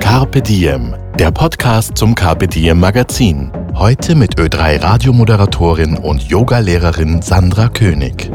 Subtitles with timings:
[0.00, 3.50] Carpe Diem, der Podcast zum Carpe Diem Magazin.
[3.74, 8.30] Heute mit Ö3 Radiomoderatorin und Yogalehrerin Sandra König.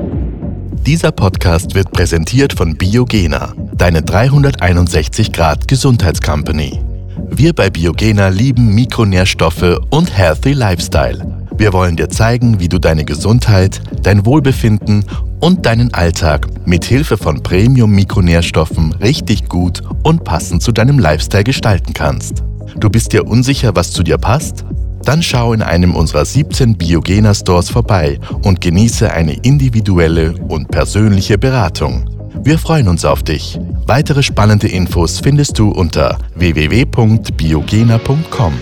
[0.85, 6.81] Dieser Podcast wird präsentiert von Biogena, deine 361 Grad Gesundheitscompany.
[7.29, 11.40] Wir bei Biogena lieben Mikronährstoffe und Healthy Lifestyle.
[11.61, 15.05] Wir wollen dir zeigen, wie du deine Gesundheit, dein Wohlbefinden
[15.39, 21.93] und deinen Alltag mit Hilfe von Premium-Mikronährstoffen richtig gut und passend zu deinem Lifestyle gestalten
[21.93, 22.41] kannst.
[22.79, 24.65] Du bist dir unsicher, was zu dir passt?
[25.03, 31.37] Dann schau in einem unserer 17 Biogena Stores vorbei und genieße eine individuelle und persönliche
[31.37, 32.09] Beratung.
[32.43, 33.59] Wir freuen uns auf dich.
[33.85, 38.53] Weitere spannende Infos findest du unter www.biogena.com.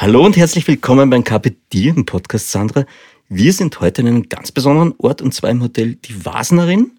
[0.00, 2.86] Hallo und herzlich willkommen beim Carpe Diem Podcast, Sandra.
[3.28, 6.92] Wir sind heute in einem ganz besonderen Ort und zwar im Hotel Die Wasnerin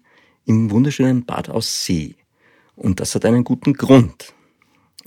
[0.44, 2.14] im wunderschönen Bad Aussee.
[2.76, 4.34] Und das hat einen guten Grund.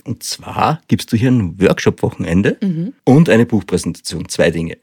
[0.02, 2.58] Und zwar gibst du hier ein Workshop-Wochenende
[3.04, 4.28] und eine Buchpräsentation.
[4.28, 4.76] Zwei Dinge.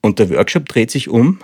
[0.00, 1.40] Und der Workshop dreht sich um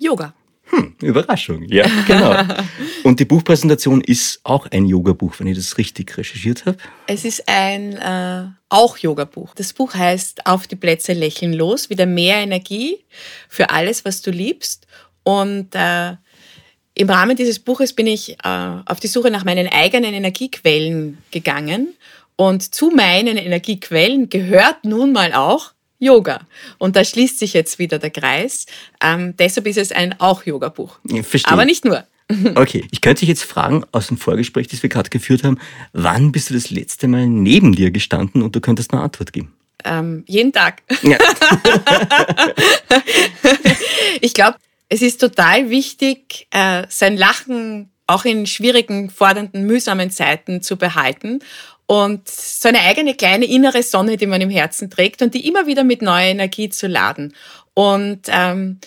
[0.00, 0.34] Yoga.
[0.70, 1.64] Hm, Überraschung.
[1.68, 2.36] Ja, genau.
[3.04, 6.78] und die Buchpräsentation ist auch ein Yoga-Buch, wenn ich das richtig recherchiert habe.
[7.06, 9.54] Es ist ein äh, auch Yoga-Buch.
[9.54, 12.98] Das Buch heißt Auf die Plätze lächeln los, wieder mehr Energie
[13.48, 14.86] für alles, was du liebst.
[15.22, 16.16] Und äh,
[16.94, 21.94] im Rahmen dieses Buches bin ich äh, auf die Suche nach meinen eigenen Energiequellen gegangen.
[22.36, 26.40] Und zu meinen Energiequellen gehört nun mal auch Yoga.
[26.78, 28.66] Und da schließt sich jetzt wieder der Kreis.
[29.02, 30.98] Ähm, deshalb ist es ein auch Yoga-Buch.
[31.04, 31.52] Ich verstehe.
[31.52, 32.04] Aber nicht nur.
[32.56, 35.58] Okay, ich könnte dich jetzt fragen, aus dem Vorgespräch, das wir gerade geführt haben,
[35.94, 39.54] wann bist du das letzte Mal neben dir gestanden und du könntest eine Antwort geben?
[39.82, 40.82] Ähm, jeden Tag.
[41.02, 41.16] Ja.
[44.20, 44.58] ich glaube,
[44.90, 51.40] es ist total wichtig, äh, sein Lachen auch in schwierigen, fordernden, mühsamen Zeiten zu behalten
[51.88, 55.66] und so eine eigene kleine innere Sonne, die man im Herzen trägt und die immer
[55.66, 57.34] wieder mit neuer Energie zu laden.
[57.72, 58.78] Und ähm,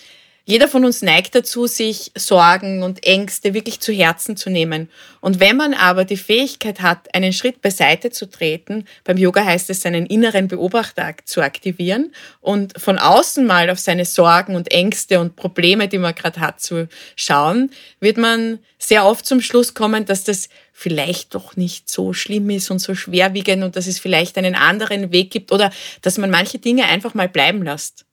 [0.44, 4.90] jeder von uns neigt dazu, sich Sorgen und Ängste wirklich zu Herzen zu nehmen.
[5.20, 9.70] Und wenn man aber die Fähigkeit hat, einen Schritt beiseite zu treten, beim Yoga heißt
[9.70, 15.20] es, seinen inneren Beobachter zu aktivieren und von außen mal auf seine Sorgen und Ängste
[15.20, 17.70] und Probleme, die man gerade hat, zu schauen,
[18.00, 22.68] wird man sehr oft zum Schluss kommen, dass das vielleicht doch nicht so schlimm ist
[22.68, 25.70] und so schwerwiegend und dass es vielleicht einen anderen Weg gibt oder
[26.00, 28.06] dass man manche Dinge einfach mal bleiben lässt.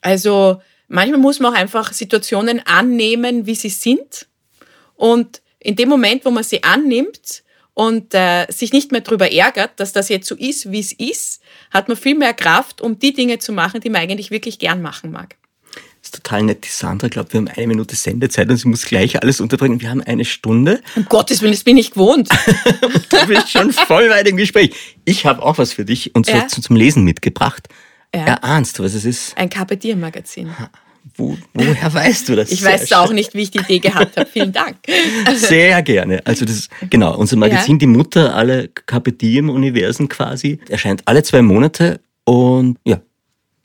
[0.00, 4.26] Also manchmal muss man auch einfach Situationen annehmen, wie sie sind.
[4.96, 7.42] Und in dem Moment, wo man sie annimmt
[7.74, 11.40] und äh, sich nicht mehr darüber ärgert, dass das jetzt so ist, wie es ist,
[11.70, 14.82] hat man viel mehr Kraft, um die Dinge zu machen, die man eigentlich wirklich gern
[14.82, 15.36] machen mag.
[16.00, 16.64] Das ist total nett.
[16.64, 19.80] Die Sandra glaubt, wir haben eine Minute Sendezeit und sie muss gleich alles unterbringen.
[19.80, 20.80] Wir haben eine Stunde.
[20.96, 22.28] Um Gottes Willen, das bin ich gewohnt.
[23.10, 24.74] Du bist schon voll weit im Gespräch.
[25.04, 26.46] Ich habe auch was für dich und Ja?
[26.46, 27.68] zum Lesen mitgebracht.
[28.14, 28.24] Ja.
[28.24, 29.36] Erahnst du, was es ist?
[29.36, 30.50] Ein Carpe Diem Magazin.
[31.16, 32.50] Wo, woher weißt du das?
[32.50, 34.28] Ich weiß auch nicht, wie ich die Idee gehabt habe.
[34.30, 34.76] Vielen Dank.
[35.34, 36.20] Sehr gerne.
[36.24, 42.00] Also das, genau, unser Magazin, die Mutter aller Carpe Diem-Universen quasi, erscheint alle zwei Monate
[42.24, 43.00] und ja,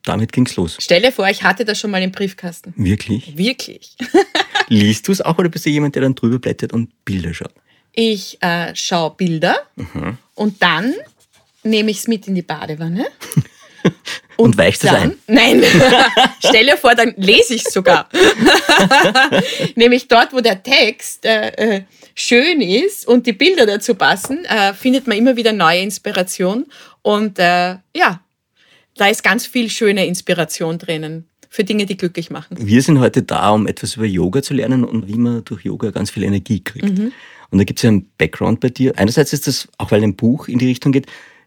[0.04, 0.78] damit ging's los.
[0.80, 2.74] Stell dir vor, ich hatte das schon mal im Briefkasten.
[2.76, 3.38] Wirklich?
[3.38, 3.96] Wirklich.
[4.68, 7.54] Liest du es auch oder bist du jemand, der dann drüber blättert und Bilder schaut?
[7.92, 9.58] Ich äh, schaue Bilder
[10.36, 10.94] und dann
[11.64, 13.06] nehme ich es mit in die Badewanne.
[14.38, 15.16] Und weichst es ein?
[15.28, 15.64] Nein,
[16.40, 18.10] stell dir vor, dann lese ich es sogar.
[19.76, 21.84] Nämlich dort, wo der Text äh, äh,
[22.16, 26.66] schön ist und die Bilder dazu passen, äh, findet man immer wieder neue Inspiration.
[27.02, 28.22] Und äh, ja,
[28.96, 32.58] da ist ganz viel schöne Inspiration drinnen für Dinge, die glücklich machen.
[32.60, 35.92] Wir sind heute da, um etwas über Yoga zu lernen und wie man durch Yoga
[35.92, 37.00] ganz viel Energie kriegt.
[37.54, 38.94] Und da gibt es ja einen Background bei dir.
[38.98, 41.06] Einerseits ist das, auch weil ein Buch in die Richtung geht,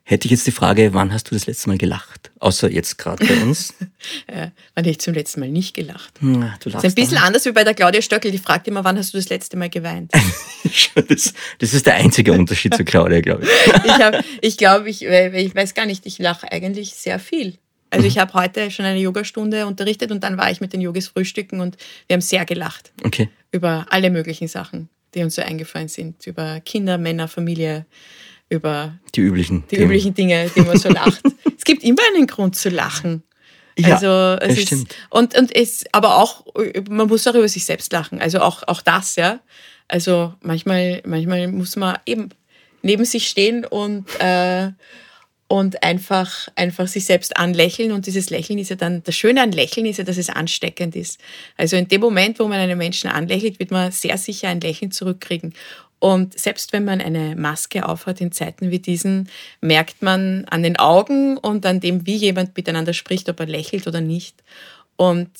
[0.08, 2.30] hätte ich jetzt die Frage, wann hast du das letzte Mal gelacht?
[2.38, 3.74] Außer jetzt gerade bei uns.
[4.28, 6.14] Äh, wann habe ich zum letzten Mal nicht gelacht?
[6.20, 8.68] Na, du Das lachst ist ein bisschen anders wie bei der Claudia Stöckel, die fragt
[8.68, 10.12] immer, wann hast du das letzte Mal geweint?
[11.08, 13.74] das, das ist der einzige Unterschied zu Claudia, glaube ich.
[13.84, 17.58] ich habe, ich glaube, ich, ich weiß gar nicht, ich lache eigentlich sehr viel.
[17.90, 21.08] Also ich habe heute schon eine Yogastunde unterrichtet und dann war ich mit den Yogis
[21.08, 21.76] frühstücken und
[22.06, 23.28] wir haben sehr gelacht Okay.
[23.50, 27.86] über alle möglichen Sachen, die uns so eingefallen sind, über Kinder, Männer, Familie,
[28.48, 29.90] über die üblichen, die Themen.
[29.90, 31.20] üblichen Dinge, die man so lacht.
[31.56, 33.22] es gibt immer einen Grund zu lachen.
[33.78, 34.94] Ja, also es ist, stimmt.
[35.10, 36.46] Und, und es, aber auch,
[36.88, 38.20] man muss auch über sich selbst lachen.
[38.20, 39.40] Also auch, auch das, ja.
[39.88, 42.30] Also manchmal, manchmal muss man eben
[42.82, 44.70] neben sich stehen und, äh,
[45.48, 47.92] und einfach, einfach sich selbst anlächeln.
[47.92, 50.96] Und dieses Lächeln ist ja dann, das Schöne an Lächeln ist ja, dass es ansteckend
[50.96, 51.20] ist.
[51.56, 54.90] Also in dem Moment, wo man einen Menschen anlächelt, wird man sehr sicher ein Lächeln
[54.90, 55.54] zurückkriegen.
[56.06, 59.28] Und selbst wenn man eine Maske aufhat in Zeiten wie diesen,
[59.60, 63.88] merkt man an den Augen und an dem, wie jemand miteinander spricht, ob er lächelt
[63.88, 64.44] oder nicht.
[64.94, 65.30] Und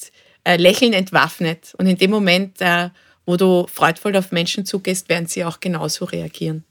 [0.42, 1.72] äh, Lächeln entwaffnet.
[1.78, 2.90] Und in dem Moment, äh,
[3.26, 6.64] wo du freudvoll auf Menschen zugehst, werden sie auch genauso reagieren.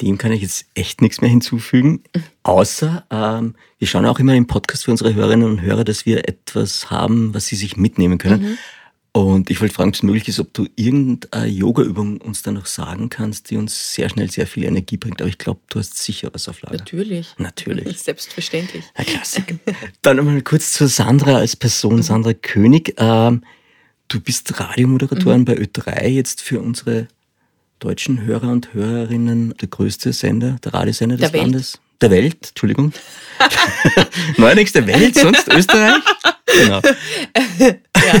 [0.00, 2.04] Dem kann ich jetzt echt nichts mehr hinzufügen,
[2.42, 6.26] außer ähm, wir schauen auch immer im Podcast für unsere Hörerinnen und Hörer, dass wir
[6.26, 8.42] etwas haben, was sie sich mitnehmen können.
[8.42, 8.58] Mhm.
[9.16, 12.66] Und ich wollte fragen, ob es möglich ist, ob du irgendeine Yoga-Übung uns da noch
[12.66, 15.22] sagen kannst, die uns sehr schnell sehr viel Energie bringt.
[15.22, 16.76] Aber ich glaube, du hast sicher was auf Lager.
[16.76, 17.28] Natürlich.
[17.38, 17.98] Natürlich.
[18.02, 18.84] Selbstverständlich.
[18.94, 19.54] Ja, Klassik.
[20.02, 22.92] Dann nochmal kurz zu Sandra als Person, Sandra König.
[22.98, 23.40] Ähm,
[24.08, 25.44] du bist Radiomoderatorin mhm.
[25.46, 27.08] bei Ö3, jetzt für unsere
[27.78, 31.80] deutschen Hörer und Hörerinnen der größte Sender, der Radiosender des der Landes.
[32.02, 32.92] Der Welt, Entschuldigung.
[34.36, 36.02] Neuerdings der Welt, sonst Österreich.
[36.46, 36.80] Genau.
[36.80, 38.12] Ja.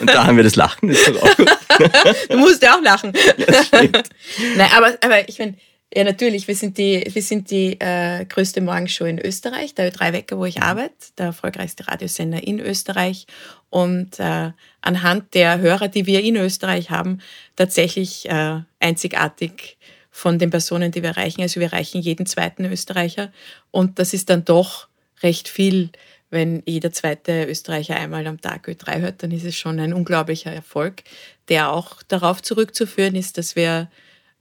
[0.00, 1.50] Und da haben wir das Lachen, ist doch auch gut.
[2.28, 3.12] Du musst ja auch lachen.
[3.36, 4.08] Ja, stimmt.
[4.56, 5.56] Nein, aber, aber ich meine,
[5.92, 10.12] ja natürlich, wir sind die, wir sind die äh, größte Morgenshow in Österreich, der Ö3
[10.12, 13.26] Wecker, wo ich arbeite, der erfolgreichste Radiosender in Österreich.
[13.70, 17.18] Und äh, anhand der Hörer, die wir in Österreich haben,
[17.56, 19.76] tatsächlich äh, einzigartig
[20.10, 21.42] von den Personen, die wir erreichen.
[21.42, 23.32] Also wir erreichen jeden zweiten Österreicher.
[23.72, 24.86] Und das ist dann doch
[25.22, 25.90] recht viel
[26.34, 30.52] wenn jeder zweite Österreicher einmal am Tag Ö3 hört, dann ist es schon ein unglaublicher
[30.52, 31.04] Erfolg,
[31.48, 33.88] der auch darauf zurückzuführen ist, dass wir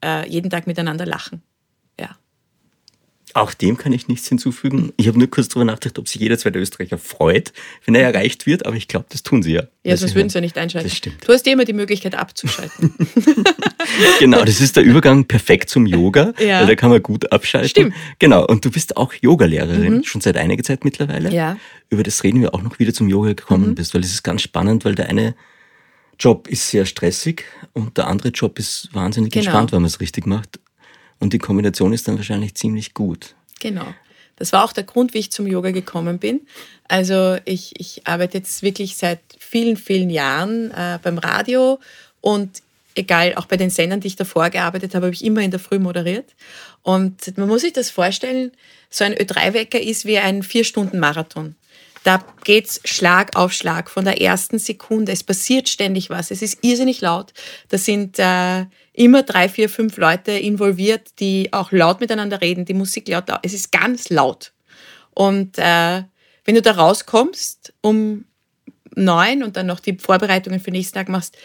[0.04, 1.44] äh, jeden Tag miteinander lachen.
[3.35, 4.94] Auch dem kann ich nichts hinzufügen.
[4.95, 7.51] Ich habe nur kurz darüber nachgedacht, ob sich jeder zweite Österreicher freut,
[7.85, 9.63] wenn er erreicht wird, aber ich glaube, das tun sie ja.
[9.83, 10.88] Ja, sonst würden sie ja nicht einschalten.
[10.88, 11.27] Das stimmt.
[11.27, 12.94] Du hast immer die Möglichkeit abzuschalten.
[14.19, 16.59] genau, das ist der Übergang perfekt zum Yoga, ja.
[16.59, 17.69] weil da kann man gut abschalten.
[17.69, 17.95] Stimmt.
[18.19, 20.03] Genau, und du bist auch Yogalehrerin, mhm.
[20.03, 21.31] schon seit einiger Zeit mittlerweile.
[21.31, 21.57] Ja.
[21.89, 23.75] Über das reden wir auch noch wieder zum Yoga gekommen mhm.
[23.75, 25.33] bist, weil es ist ganz spannend, weil der eine
[26.19, 29.45] Job ist sehr stressig und der andere Job ist wahnsinnig genau.
[29.45, 30.59] entspannt, wenn man es richtig macht.
[31.24, 33.34] Und die Kombination ist dann wahrscheinlich ziemlich gut.
[33.62, 33.86] Genau.
[34.36, 36.42] Das war auch der Grund, wie ich zum Yoga gekommen bin.
[36.90, 41.80] Also ich, ich arbeite jetzt wirklich seit vielen, vielen Jahren äh, beim Radio
[42.20, 42.62] und
[42.96, 45.62] egal, auch bei den Sendern, die ich davor gearbeitet habe, habe ich immer in der
[45.62, 46.36] Früh moderiert.
[46.81, 48.52] Und man muss sich das vorstellen,
[48.90, 51.56] so ein Ö3-Wecker ist wie ein Vier-Stunden-Marathon.
[52.04, 55.12] Da geht's Schlag auf Schlag von der ersten Sekunde.
[55.12, 56.32] Es passiert ständig was.
[56.32, 57.34] Es ist irrsinnig laut.
[57.70, 62.74] Da sind äh, immer drei, vier, fünf Leute involviert, die auch laut miteinander reden, die
[62.74, 63.26] Musik laut.
[63.42, 64.52] Es ist ganz laut.
[65.12, 66.04] Und äh,
[66.46, 68.26] wenn du da rauskommst um
[68.96, 71.38] neun und dann noch die Vorbereitungen für den nächsten Tag machst,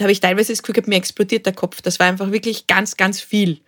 [0.00, 1.82] habe ich teilweise das Gefühl gehabt, mir explodiert der Kopf.
[1.82, 3.60] Das war einfach wirklich ganz, ganz viel.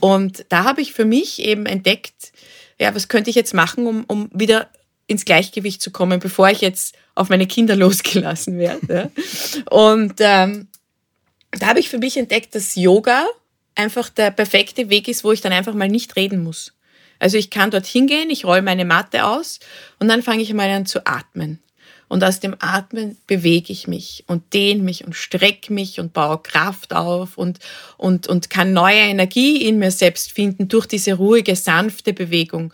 [0.00, 2.32] Und da habe ich für mich eben entdeckt,
[2.78, 4.68] ja, was könnte ich jetzt machen, um, um wieder
[5.06, 9.10] ins Gleichgewicht zu kommen, bevor ich jetzt auf meine Kinder losgelassen werde.
[9.70, 10.68] Und ähm,
[11.52, 13.26] da habe ich für mich entdeckt, dass Yoga
[13.74, 16.72] einfach der perfekte Weg ist, wo ich dann einfach mal nicht reden muss.
[17.18, 19.60] Also ich kann dort hingehen, ich roll meine Matte aus
[19.98, 21.60] und dann fange ich mal an zu atmen.
[22.08, 26.38] Und aus dem Atmen bewege ich mich und dehne mich und strecke mich und baue
[26.38, 27.58] Kraft auf und,
[27.96, 32.72] und, und kann neue Energie in mir selbst finden durch diese ruhige, sanfte Bewegung.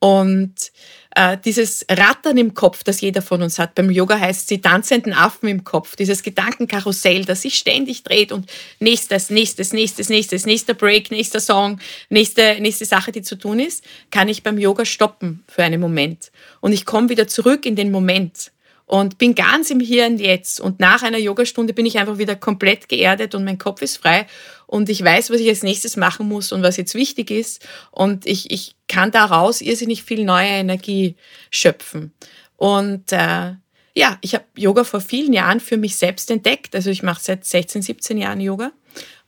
[0.00, 0.70] Und
[1.14, 3.74] äh, dieses Rattern im Kopf, das jeder von uns hat.
[3.74, 8.32] Beim Yoga heißt es die tanzenden Affen im Kopf, dieses Gedankenkarussell, das sich ständig dreht
[8.32, 13.60] und nächstes, nächstes, nächstes, nächstes, nächster Break, nächster Song, nächste, nächste Sache, die zu tun
[13.60, 16.32] ist, kann ich beim Yoga stoppen für einen Moment.
[16.60, 18.50] Und ich komme wieder zurück in den Moment
[18.86, 20.60] und bin ganz im Hier und Jetzt.
[20.60, 24.26] Und nach einer Yogastunde bin ich einfach wieder komplett geerdet und mein Kopf ist frei
[24.66, 27.66] und ich weiß, was ich als nächstes machen muss und was jetzt wichtig ist.
[27.90, 31.16] Und ich, ich kann daraus irrsinnig viel neue Energie
[31.50, 32.12] schöpfen.
[32.56, 33.52] Und äh,
[33.96, 36.74] ja, ich habe Yoga vor vielen Jahren für mich selbst entdeckt.
[36.74, 38.72] Also ich mache seit 16, 17 Jahren Yoga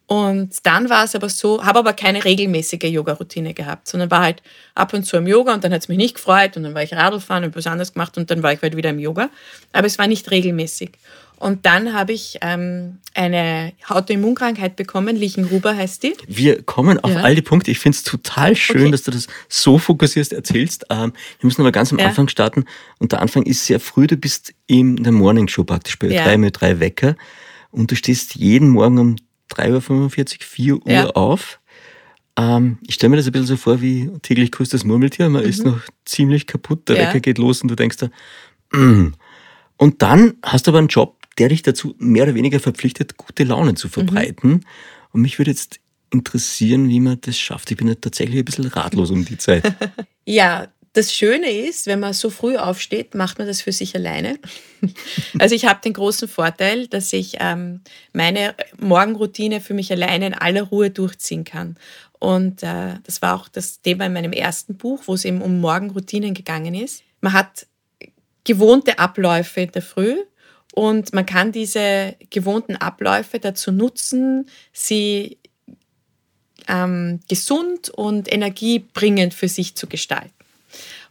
[0.07, 4.41] und dann war es aber so, habe aber keine regelmäßige Yoga-Routine gehabt, sondern war halt
[4.75, 6.83] ab und zu im Yoga und dann hat es mich nicht gefreut und dann war
[6.83, 9.31] ich Radlfahren und was anderes gemacht und dann war ich halt wieder im Yoga.
[9.73, 10.93] Aber es war nicht regelmäßig.
[11.39, 16.15] Und dann habe ich ähm, eine Autoimmunkrankheit bekommen, Lichenhuber heißt die.
[16.27, 17.21] Wir kommen auf ja.
[17.21, 17.71] all die Punkte.
[17.73, 18.91] Ich finde es total schön, okay.
[18.93, 20.87] dass du das so fokussierst erzählst.
[20.89, 22.07] Ähm, wir müssen aber ganz am ja.
[22.07, 22.65] Anfang starten.
[22.99, 24.07] Und der Anfang ist sehr früh.
[24.07, 26.25] Du bist in der Morning Show praktisch bei ja.
[26.25, 27.17] 3 mit 3 Wecker.
[27.71, 29.17] Und du stehst jeden Morgen um
[29.53, 31.07] 3.45 Uhr, 4 Uhr ja.
[31.11, 31.61] auf.
[32.39, 35.29] Ähm, ich stelle mir das ein bisschen so vor wie täglich grüßt das Murmeltier.
[35.29, 35.49] Man mhm.
[35.49, 37.03] ist noch ziemlich kaputt, der ja.
[37.09, 38.09] Wecker geht los und du denkst da,
[38.77, 39.15] mm.
[39.79, 43.45] und dann hast du aber einen Job, der dich dazu mehr oder weniger verpflichtet, gute
[43.45, 44.51] Laune zu verbreiten.
[44.51, 44.61] Mhm.
[45.13, 47.71] Und mich würde jetzt interessieren, wie man das schafft.
[47.71, 49.75] Ich bin ja tatsächlich ein bisschen ratlos um die Zeit.
[50.25, 54.39] ja, das Schöne ist, wenn man so früh aufsteht, macht man das für sich alleine.
[55.39, 57.81] Also ich habe den großen Vorteil, dass ich ähm,
[58.13, 61.77] meine Morgenroutine für mich alleine in aller Ruhe durchziehen kann.
[62.19, 65.61] Und äh, das war auch das Thema in meinem ersten Buch, wo es eben um
[65.61, 67.03] Morgenroutinen gegangen ist.
[67.21, 67.67] Man hat
[68.45, 70.17] gewohnte Abläufe in der Früh
[70.75, 75.39] und man kann diese gewohnten Abläufe dazu nutzen, sie
[76.69, 80.36] ähm, gesund und energiebringend für sich zu gestalten.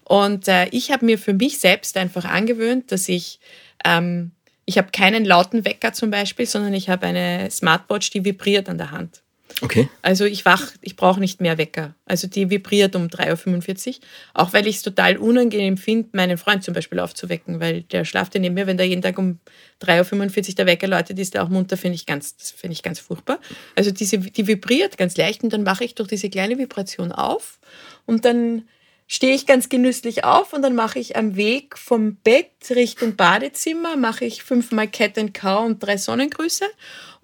[0.05, 3.39] Und äh, ich habe mir für mich selbst einfach angewöhnt, dass ich,
[3.83, 4.31] ähm,
[4.65, 8.77] ich habe keinen lauten Wecker zum Beispiel, sondern ich habe eine Smartwatch, die vibriert an
[8.77, 9.21] der Hand.
[9.61, 9.89] Okay.
[10.01, 11.95] Also ich wach, ich brauche nicht mehr Wecker.
[12.05, 13.95] Also die vibriert um 3.45 Uhr.
[14.33, 18.35] Auch weil ich es total unangenehm finde, meinen Freund zum Beispiel aufzuwecken, weil der schlaft
[18.35, 19.39] ja neben mir, wenn der jeden Tag um
[19.81, 22.83] 3.45 Uhr der Wecker läutet, ist der auch munter, finde ich ganz, das finde ich
[22.83, 23.39] ganz furchtbar.
[23.75, 27.59] Also diese, die vibriert ganz leicht und dann wache ich durch diese kleine Vibration auf
[28.05, 28.63] und dann
[29.07, 33.95] stehe ich ganz genüsslich auf und dann mache ich am Weg vom Bett Richtung Badezimmer,
[33.97, 36.65] mache ich fünfmal Cat and Cow und drei Sonnengrüße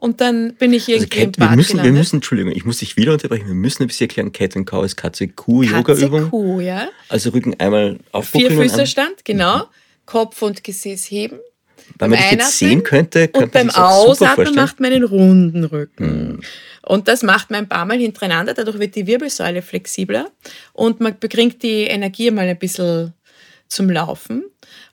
[0.02, 2.66] und dann bin ich irgendwie also Cat, im Bad wir müssen, wir müssen, Entschuldigung, ich
[2.66, 6.22] muss dich wieder unterbrechen, wir müssen ein bisschen erklären, Cat and Cow ist Katze-Kuh-Yoga-Übung.
[6.22, 6.90] Katze-Kuh, ja.
[7.08, 8.52] Also Rücken einmal aufbuckeln.
[8.52, 9.60] Vier Füßerstand, genau.
[9.60, 9.64] Mhm.
[10.06, 11.40] Kopf und Gesäß heben.
[12.00, 16.38] Weil man dich jetzt sehen könnte, könnte und beim Ausatmen macht man einen runden Rücken.
[16.38, 16.42] Mhm.
[16.84, 20.32] Und das macht man ein paar Mal hintereinander, dadurch wird die Wirbelsäule flexibler
[20.74, 23.14] und man bringt die Energie mal ein bisschen
[23.68, 24.44] zum Laufen.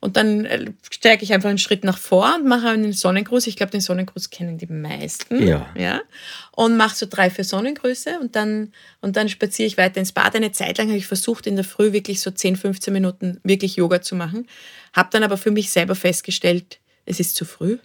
[0.00, 3.48] Und dann äh, steige ich einfach einen Schritt nach vor und mache einen Sonnengruß.
[3.48, 5.44] Ich glaube, den Sonnengruß kennen die meisten.
[5.44, 5.66] Ja.
[5.76, 6.00] ja?
[6.52, 10.36] Und mache so drei, vier Sonnengrüße und dann, und dann spaziere ich weiter ins Bad.
[10.36, 13.76] Eine Zeit lang habe ich versucht, in der Früh wirklich so 10, 15 Minuten wirklich
[13.76, 14.46] Yoga zu machen.
[14.92, 17.78] Habe dann aber für mich selber festgestellt, es ist zu früh.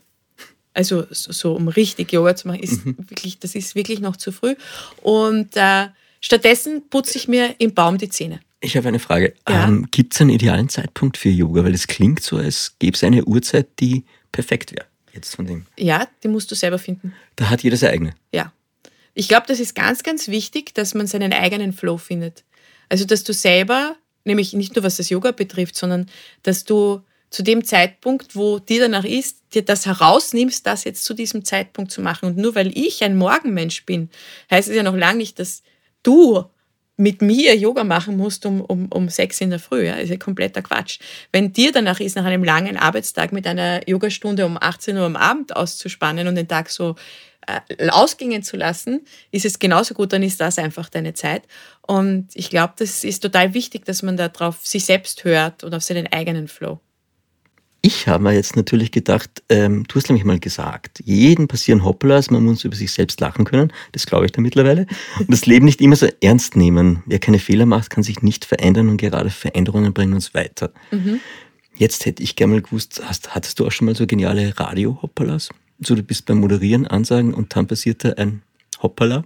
[0.73, 2.97] Also so, um richtig Yoga zu machen, ist mhm.
[2.97, 4.55] wirklich, das ist wirklich noch zu früh.
[5.01, 5.87] Und äh,
[6.19, 8.39] stattdessen putze ich mir im Baum die Zähne.
[8.59, 9.33] Ich habe eine Frage.
[9.47, 9.67] Ja?
[9.67, 11.63] Ähm, Gibt es einen idealen Zeitpunkt für Yoga?
[11.63, 14.85] Weil es klingt so, als gäbe es eine Uhrzeit, die perfekt wäre.
[15.13, 15.65] Jetzt von dem.
[15.77, 17.13] Ja, die musst du selber finden.
[17.35, 18.15] Da hat jeder seine eigene.
[18.31, 18.51] Ja.
[19.13, 22.43] Ich glaube, das ist ganz, ganz wichtig, dass man seinen eigenen Flow findet.
[22.89, 26.07] Also, dass du selber, nämlich nicht nur was das Yoga betrifft, sondern
[26.41, 27.01] dass du
[27.33, 31.91] zu dem Zeitpunkt, wo dir danach ist, dir das herausnimmst, das jetzt zu diesem Zeitpunkt
[31.91, 32.27] zu machen.
[32.27, 34.11] Und nur weil ich ein Morgenmensch bin,
[34.51, 35.63] heißt es ja noch lange nicht, dass
[36.03, 36.45] du
[36.95, 39.87] mit mir Yoga machen musst um, um, um sechs in der Früh.
[39.87, 40.99] Ja, ist ja kompletter Quatsch.
[41.31, 45.15] Wenn dir danach ist, nach einem langen Arbeitstag mit einer Yogastunde um 18 Uhr am
[45.15, 46.95] Abend auszuspannen und den Tag so
[47.47, 51.41] äh, ausgingen zu lassen, ist es genauso gut, dann ist das einfach deine Zeit.
[51.81, 55.81] Und ich glaube, das ist total wichtig, dass man darauf sich selbst hört und auf
[55.81, 56.79] seinen eigenen Flow.
[57.85, 62.31] Ich habe mir jetzt natürlich gedacht, ähm, du hast nämlich mal gesagt, jeden passieren Hoppelas,
[62.31, 63.73] man muss über sich selbst lachen können.
[63.91, 64.87] Das glaube ich da mittlerweile.
[65.19, 67.03] Und das Leben nicht immer so ernst nehmen.
[67.07, 70.71] Wer keine Fehler macht, kann sich nicht verändern und gerade Veränderungen bringen uns weiter.
[70.91, 71.19] Mhm.
[71.75, 75.49] Jetzt hätte ich gerne mal gewusst, hast, hattest du auch schon mal so geniale Radio-Hoppalas?
[75.81, 78.43] So, du bist beim Moderieren, Ansagen und dann passiert da ein
[78.81, 79.25] Hoppala.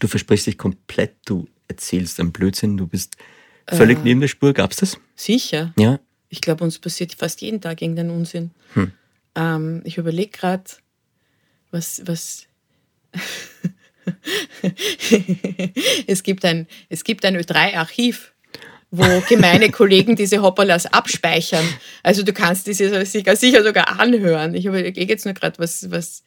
[0.00, 3.18] Du versprichst dich komplett, du erzählst einen Blödsinn, du bist
[3.68, 4.54] völlig äh, neben der Spur.
[4.54, 4.98] Gab's das?
[5.14, 5.74] Sicher.
[5.76, 6.00] Ja.
[6.28, 8.50] Ich glaube, uns passiert fast jeden Tag irgendein Unsinn.
[8.74, 8.92] Hm.
[9.34, 10.64] Ähm, ich überlege gerade,
[11.70, 12.46] was, was.
[16.06, 18.32] es gibt ein, es gibt ein Ö3-Archiv,
[18.90, 21.66] wo gemeine Kollegen diese Hoppalas abspeichern.
[22.02, 24.54] Also du kannst diese sicher sogar anhören.
[24.54, 26.22] Ich überlege jetzt nur gerade, was, was,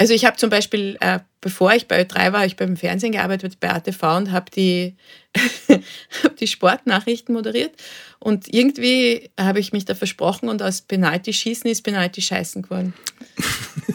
[0.00, 3.60] also ich habe zum Beispiel, äh, bevor ich bei Ö3 war, ich beim Fernsehen gearbeitet
[3.60, 4.96] bei ATV und habe die,
[6.24, 7.72] hab die Sportnachrichten moderiert.
[8.18, 12.94] Und irgendwie habe ich mich da versprochen und aus Penalty schießen ist Penalty scheißen geworden.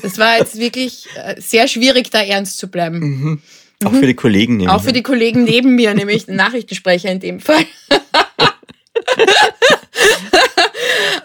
[0.03, 2.99] Das war jetzt wirklich äh, sehr schwierig, da ernst zu bleiben.
[2.99, 3.41] Mhm.
[3.83, 7.19] Auch für die Kollegen neben Auch für die Kollegen neben mir, nämlich den Nachrichtensprecher in
[7.19, 7.65] dem Fall.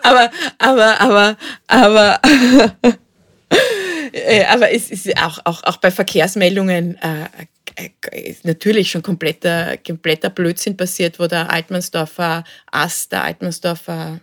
[0.02, 2.20] aber, aber, aber, aber,
[4.12, 7.26] äh, aber es ist auch, auch, auch bei Verkehrsmeldungen äh,
[7.76, 14.20] äh, natürlich schon kompletter, kompletter Blödsinn passiert, wo der Altmannsdorfer Ast, der Altmannsdorfer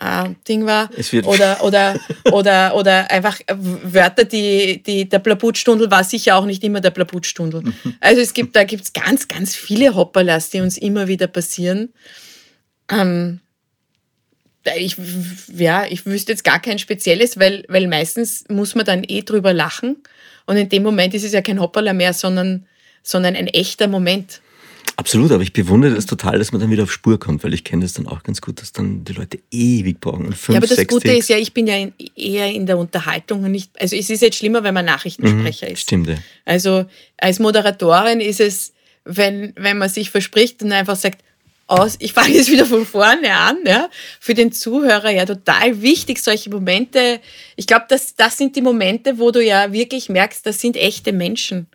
[0.00, 0.90] äh, Ding war.
[1.24, 2.00] Oder, oder,
[2.32, 7.62] oder, oder einfach Wörter, die, die der Plaputstundel war sicher auch nicht immer der Plaputstundel.
[7.62, 7.94] Mhm.
[8.00, 11.92] Also es gibt, da gibt es ganz, ganz viele Hopperlas, die uns immer wieder passieren.
[12.90, 13.40] Ähm,
[14.76, 14.96] ich,
[15.54, 19.52] ja, ich wüsste jetzt gar kein spezielles, weil, weil meistens muss man dann eh drüber
[19.52, 19.96] lachen.
[20.46, 22.66] Und in dem Moment ist es ja kein Hoppala mehr, sondern,
[23.02, 24.40] sondern ein echter Moment.
[24.96, 27.64] Absolut, aber ich bewundere das total, dass man dann wieder auf Spur kommt, weil ich
[27.64, 30.32] kenne das dann auch ganz gut, dass dann die Leute ewig brauchen.
[30.32, 31.24] Fünf, ja, aber das Gute Takes.
[31.24, 34.22] ist ja, ich bin ja in, eher in der Unterhaltung und nicht, also es ist
[34.22, 35.80] jetzt schlimmer, wenn man Nachrichtensprecher ist.
[35.80, 36.16] Stimmt, ja.
[36.44, 36.84] Also
[37.16, 38.72] als Moderatorin ist es,
[39.04, 41.22] wenn, wenn man sich verspricht und einfach sagt,
[41.66, 43.88] aus, ich fange jetzt wieder von vorne an, ja,
[44.20, 47.20] für den Zuhörer ja total wichtig, solche Momente.
[47.56, 51.12] Ich glaube, das, das sind die Momente, wo du ja wirklich merkst, das sind echte
[51.12, 51.66] Menschen.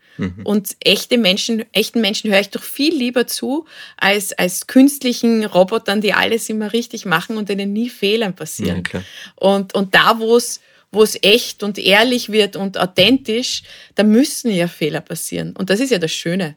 [0.44, 3.66] Und echte Menschen, echten Menschen höre ich doch viel lieber zu,
[3.96, 8.84] als, als künstlichen Robotern, die alles immer richtig machen und denen nie Fehlern passieren.
[8.92, 9.02] Ja.
[9.36, 10.60] Und, und da, wo es
[10.92, 13.62] wo es echt und ehrlich wird und authentisch,
[13.94, 15.56] da müssen ja Fehler passieren.
[15.56, 16.56] Und das ist ja das Schöne,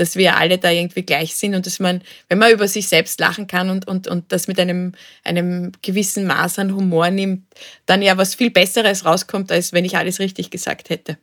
[0.00, 3.20] dass wir alle da irgendwie gleich sind und dass man, wenn man über sich selbst
[3.20, 4.92] lachen kann und, und, und das mit einem,
[5.24, 7.44] einem gewissen Maß an Humor nimmt,
[7.86, 11.18] dann ja was viel Besseres rauskommt, als wenn ich alles richtig gesagt hätte.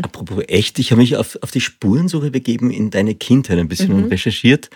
[0.00, 3.94] Apropos echt, ich habe mich auf, auf die Spurensuche begeben in deine Kindheit ein bisschen
[3.96, 4.04] Mhm.
[4.04, 4.70] und recherchiert.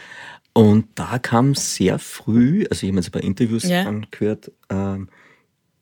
[0.53, 3.83] Und da kam sehr früh, also ich habe jetzt ein paar Interviews Ja.
[3.83, 5.09] angehört, ähm,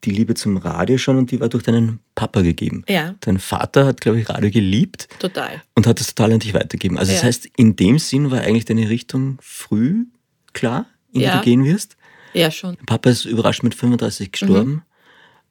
[0.05, 2.85] die Liebe zum Radio schon und die war durch deinen Papa gegeben.
[2.89, 3.15] Ja.
[3.21, 5.63] Dein Vater hat, glaube ich, Radio geliebt Total.
[5.75, 6.99] und hat es total an dich weitergegeben.
[6.99, 7.27] Also das Ja.
[7.29, 10.05] heißt, in dem Sinn war eigentlich deine Richtung früh
[10.53, 11.39] klar, in die Ja.
[11.39, 11.97] du gehen wirst.
[12.33, 12.77] Ja, schon.
[12.87, 14.71] Papa ist überrascht mit 35 gestorben.
[14.71, 14.83] Mhm.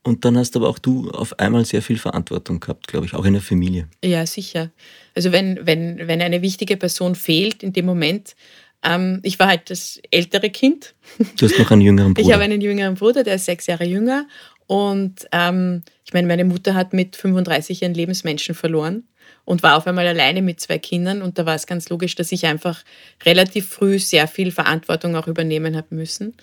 [0.05, 3.23] Und dann hast aber auch du auf einmal sehr viel Verantwortung gehabt, glaube ich, auch
[3.23, 3.87] in der Familie.
[4.03, 4.69] Ja, sicher.
[5.15, 8.35] Also wenn, wenn, wenn eine wichtige Person fehlt in dem Moment,
[8.83, 10.93] ähm, ich war halt das ältere Kind.
[11.37, 12.27] Du hast noch einen jüngeren Bruder.
[12.27, 14.27] Ich habe einen jüngeren Bruder, der ist sechs Jahre jünger.
[14.67, 19.03] Und ähm, ich meine, meine Mutter hat mit 35 ihren Lebensmenschen verloren
[19.45, 21.21] und war auf einmal alleine mit zwei Kindern.
[21.21, 22.83] Und da war es ganz logisch, dass ich einfach
[23.25, 26.35] relativ früh sehr viel Verantwortung auch übernehmen habe müssen.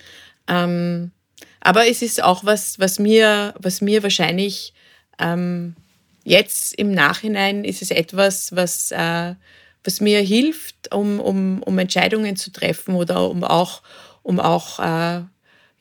[0.47, 1.11] Ähm,
[1.59, 4.73] aber es ist auch was, was mir, was mir wahrscheinlich
[5.19, 5.75] ähm,
[6.23, 9.35] jetzt im Nachhinein ist es etwas, was, äh,
[9.83, 13.81] was mir hilft, um, um, um Entscheidungen zu treffen oder um auch,
[14.23, 15.21] um auch äh,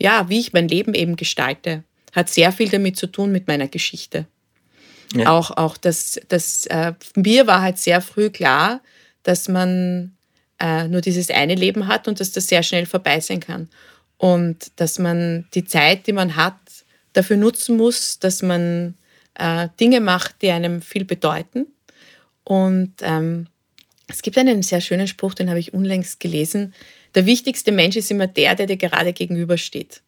[0.01, 1.85] ja, wie ich mein Leben eben gestalte.
[2.12, 4.27] Hat sehr viel damit zu tun mit meiner Geschichte.
[5.14, 5.31] Ja.
[5.31, 8.81] Auch, auch das, das äh, mir war halt sehr früh klar,
[9.22, 10.16] dass man
[10.59, 13.68] äh, nur dieses eine Leben hat und dass das sehr schnell vorbei sein kann.
[14.16, 16.59] Und dass man die Zeit, die man hat,
[17.12, 18.94] dafür nutzen muss, dass man
[19.35, 21.66] äh, Dinge macht, die einem viel bedeuten.
[22.44, 23.46] Und ähm,
[24.11, 26.75] es gibt einen sehr schönen Spruch, den habe ich unlängst gelesen.
[27.14, 30.03] Der wichtigste Mensch ist immer der, der dir gerade gegenübersteht.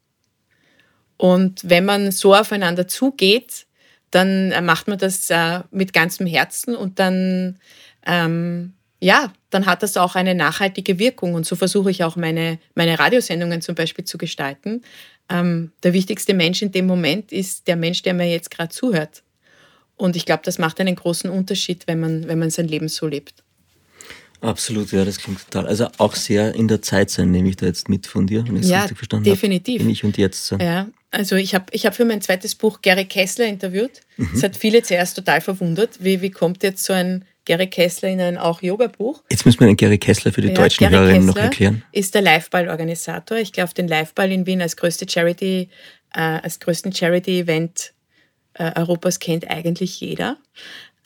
[1.17, 3.67] Und wenn man so aufeinander zugeht,
[4.11, 7.59] dann äh, macht man das äh, mit ganzem Herzen und dann,
[8.07, 11.35] ähm, ja, dann hat das auch eine nachhaltige Wirkung.
[11.35, 14.83] Und so versuche ich auch meine, meine Radiosendungen zum Beispiel zu gestalten.
[15.29, 19.23] Ähm, der wichtigste Mensch in dem Moment ist der Mensch, der mir jetzt gerade zuhört.
[19.97, 23.07] Und ich glaube, das macht einen großen Unterschied, wenn man, wenn man sein Leben so
[23.07, 23.42] lebt.
[24.43, 25.67] Absolut, ja, das klingt total.
[25.69, 28.57] Also auch sehr in der Zeit sein, nehme ich da jetzt mit von dir, wenn
[28.57, 29.81] ich es Ja, richtig verstanden definitiv.
[29.81, 29.85] habe.
[29.85, 30.61] In ich und jetzt sein.
[30.61, 34.01] Ja, also ich habe ich hab für mein zweites Buch Gary Kessler interviewt.
[34.17, 34.31] Mhm.
[34.35, 36.03] Das hat viele zuerst total verwundert.
[36.03, 39.23] Wie, wie kommt jetzt so ein Gary Kessler in ein auch Yoga-Buch?
[39.31, 41.83] Jetzt müssen wir den Gary Kessler für die Ja, deutschen Gary Hörerinnen noch Kessler erklären.
[41.93, 43.39] Ist der Liveball-Organisator.
[43.39, 45.69] Ich glaube, den Liveball in Wien als größte Charity,
[46.15, 47.93] äh, als größten Charity-Event
[48.55, 50.37] äh, Europas kennt eigentlich jeder.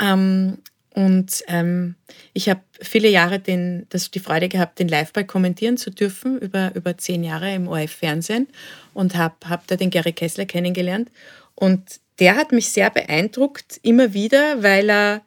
[0.00, 0.58] Ähm,
[0.96, 1.94] und ähm,
[2.32, 6.74] ich habe viele Jahre den, das, die Freude gehabt, den Liveball kommentieren zu dürfen, über,
[6.74, 8.48] über zehn Jahre im ORF-Fernsehen
[8.94, 11.10] und habe hab da den Gary Kessler kennengelernt.
[11.54, 15.22] Und der hat mich sehr beeindruckt, immer wieder, weil er,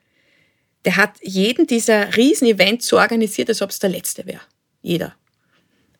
[0.86, 4.41] der hat jeden dieser Riesen-Events so organisiert, als ob es der letzte wäre.
[4.82, 5.13] Jeder.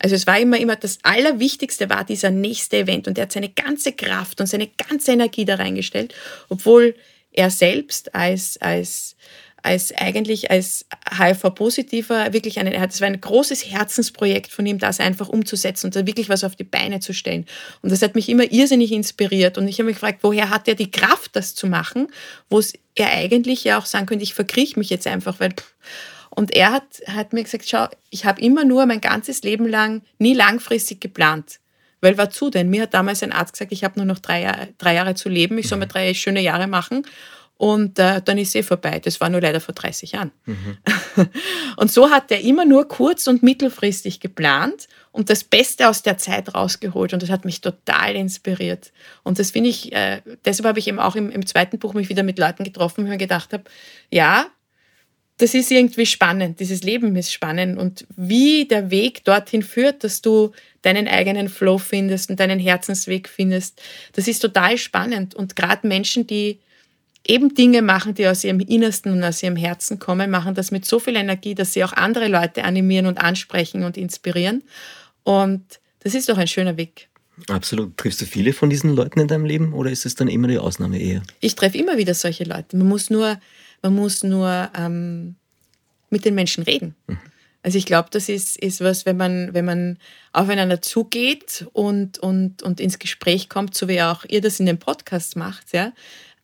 [0.00, 3.50] Also es war immer, immer das Allerwichtigste war dieser nächste Event und er hat seine
[3.50, 6.12] ganze Kraft und seine ganze Energie da reingestellt,
[6.48, 6.96] obwohl
[7.32, 9.16] er selbst als, als,
[9.62, 15.00] als eigentlich als HIV-Positiver wirklich einen, hat, es war ein großes Herzensprojekt von ihm, das
[15.00, 17.46] einfach umzusetzen und da wirklich was auf die Beine zu stellen.
[17.82, 20.74] Und das hat mich immer irrsinnig inspiriert und ich habe mich gefragt, woher hat er
[20.74, 22.08] die Kraft, das zu machen,
[22.48, 25.74] wo es er eigentlich ja auch sagen könnte, ich verkrieche mich jetzt einfach, weil pff,
[26.30, 30.02] und er hat, hat mir gesagt, schau, ich habe immer nur mein ganzes Leben lang
[30.18, 31.58] nie langfristig geplant.
[32.00, 32.70] Weil wozu denn?
[32.70, 35.58] Mir hat damals ein Arzt gesagt, ich habe nur noch drei drei Jahre zu leben,
[35.58, 37.04] ich soll mir drei schöne Jahre machen
[37.60, 39.00] und äh, dann ist eh vorbei.
[39.00, 40.30] Das war nur leider vor 30 Jahren.
[41.76, 46.16] und so hat er immer nur kurz- und mittelfristig geplant und das Beste aus der
[46.16, 48.92] Zeit rausgeholt und das hat mich total inspiriert.
[49.24, 52.08] Und das finde ich, äh, deshalb habe ich eben auch im, im zweiten Buch mich
[52.08, 53.64] wieder mit Leuten getroffen, wo ich mir gedacht habe,
[54.10, 54.46] ja,
[55.36, 60.22] das ist irgendwie spannend, dieses Leben ist spannend und wie der Weg dorthin führt, dass
[60.22, 63.82] du deinen eigenen Flow findest und deinen Herzensweg findest,
[64.14, 66.60] das ist total spannend und gerade Menschen, die
[67.26, 70.84] eben Dinge machen, die aus ihrem Innersten und aus ihrem Herzen kommen, machen das mit
[70.84, 74.62] so viel Energie, dass sie auch andere Leute animieren und ansprechen und inspirieren.
[75.22, 77.08] Und das ist doch ein schöner Weg.
[77.48, 77.96] Absolut.
[77.96, 80.58] Triffst du viele von diesen Leuten in deinem Leben oder ist es dann immer die
[80.58, 81.22] Ausnahme eher?
[81.40, 82.76] Ich treffe immer wieder solche Leute.
[82.76, 83.38] Man muss nur,
[83.82, 85.36] man muss nur ähm,
[86.10, 86.94] mit den Menschen reden.
[87.06, 87.18] Mhm.
[87.62, 89.98] Also ich glaube, das ist, ist was, wenn man, wenn man
[90.32, 94.78] aufeinander zugeht und, und, und ins Gespräch kommt, so wie auch ihr das in dem
[94.78, 95.92] Podcast macht, ja,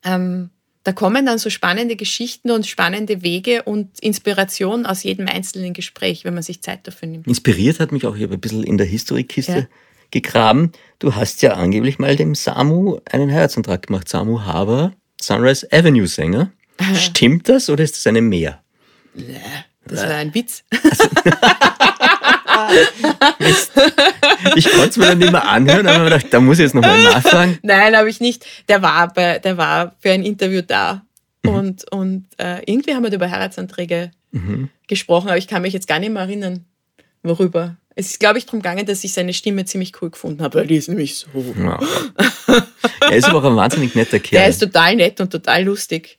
[0.04, 0.50] ähm,
[0.86, 6.24] da kommen dann so spannende Geschichten und spannende Wege und Inspiration aus jedem einzelnen Gespräch,
[6.24, 7.26] wenn man sich Zeit dafür nimmt.
[7.26, 9.66] Inspiriert hat mich auch, ich habe ein bisschen in der Historikiste ja.
[10.12, 10.70] gegraben.
[11.00, 14.08] Du hast ja angeblich mal dem Samu einen Heiratsantrag gemacht.
[14.08, 16.52] Samu Haber, Sunrise Avenue Sänger.
[16.94, 18.62] Stimmt das oder ist das eine Mehr?
[19.86, 20.62] Das war ein Witz.
[24.56, 26.74] ich konnte es mir dann nicht mehr anhören, aber ich dachte, da muss ich jetzt
[26.74, 27.58] nochmal nachfragen.
[27.62, 28.46] Nein, habe ich nicht.
[28.68, 31.02] Der war, bei, der war für ein Interview da.
[31.42, 31.50] Mhm.
[31.50, 34.68] Und, und äh, irgendwie haben wir über Heiratsanträge mhm.
[34.86, 36.64] gesprochen, aber ich kann mich jetzt gar nicht mehr erinnern,
[37.22, 37.76] worüber.
[37.94, 40.66] Es ist, glaube ich, darum gegangen, dass ich seine Stimme ziemlich cool gefunden habe, weil
[40.66, 41.28] die ist nämlich so.
[41.58, 41.80] Ja.
[43.00, 44.42] er ist aber auch ein wahnsinnig netter Kerl.
[44.42, 46.18] Der ist total nett und total lustig.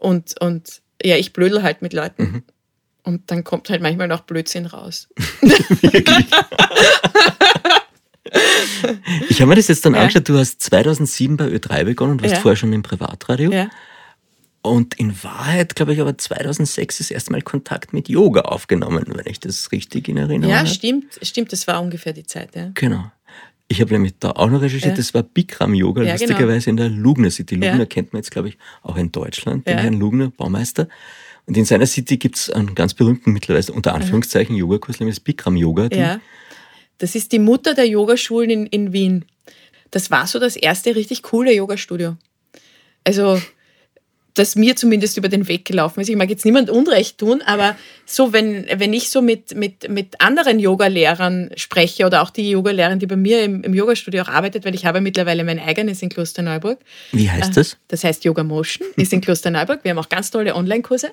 [0.00, 2.22] Und, und ja, ich blödel halt mit Leuten.
[2.22, 2.42] Mhm.
[3.08, 5.08] Und dann kommt halt manchmal noch Blödsinn raus.
[5.40, 6.26] Wirklich?
[9.30, 10.00] ich habe mir das jetzt dann ja.
[10.00, 12.40] angeschaut, du hast 2007 bei Ö3 begonnen und warst ja.
[12.40, 13.50] vorher schon im Privatradio.
[13.50, 13.70] Ja.
[14.60, 19.26] Und in Wahrheit, glaube ich, aber 2006 das erste Mal Kontakt mit Yoga aufgenommen, wenn
[19.26, 20.68] ich das richtig in Erinnerung habe.
[20.68, 22.72] Ja, stimmt, stimmt, das war ungefähr die Zeit, ja.
[22.74, 23.10] Genau.
[23.68, 24.96] Ich habe nämlich da auch noch recherchiert, ja.
[24.96, 26.26] das war Bikram Yoga, ja, genau.
[26.26, 26.84] lustigerweise genau.
[26.84, 27.54] in der Lugner City.
[27.54, 30.88] Lugner kennt man jetzt, glaube ich, auch in Deutschland, den Herrn Lugner, Baumeister.
[31.48, 34.60] Und in seiner City gibt es einen ganz berühmten, mittlerweile unter Anführungszeichen, mhm.
[34.60, 35.88] Yogakurs, nämlich das Bikram Yoga.
[35.90, 36.20] Ja.
[36.98, 39.24] Das ist die Mutter der Yogaschulen in, in Wien.
[39.90, 42.16] Das war so das erste richtig coole Yogastudio.
[43.02, 43.40] Also
[44.38, 46.08] das mir zumindest über den Weg gelaufen ist.
[46.08, 50.20] Ich mag jetzt niemand Unrecht tun, aber so, wenn, wenn ich so mit, mit, mit
[50.20, 54.64] anderen Yogalehrern spreche oder auch die Yogalehrerin, die bei mir im, im Yogastudio auch arbeitet,
[54.64, 56.78] weil ich habe mittlerweile mein eigenes in Klosterneuburg.
[57.12, 57.72] Wie heißt das?
[57.72, 59.80] Äh, das heißt Yoga Motion, ist in Klosterneuburg.
[59.82, 61.10] Wir haben auch ganz tolle Online-Kurse.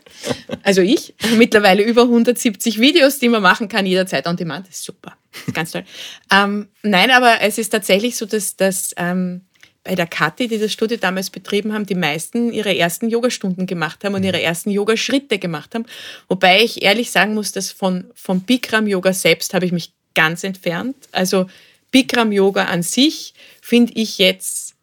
[0.64, 4.68] Also ich, mittlerweile über 170 Videos, die man machen kann, jederzeit on demand.
[4.68, 5.18] Das ist super.
[5.54, 5.84] Ganz toll.
[6.32, 9.42] Ähm, nein, aber es ist tatsächlich so, dass, dass ähm,
[9.86, 14.04] bei der Kathi, die das Studio damals betrieben haben, die meisten ihre ersten Yogastunden gemacht
[14.04, 15.86] haben und ihre ersten Yogaschritte gemacht haben.
[16.28, 20.44] Wobei ich ehrlich sagen muss, dass von, vom Bikram Yoga selbst habe ich mich ganz
[20.44, 20.96] entfernt.
[21.12, 21.46] Also
[21.92, 24.74] Bikram Yoga an sich finde ich jetzt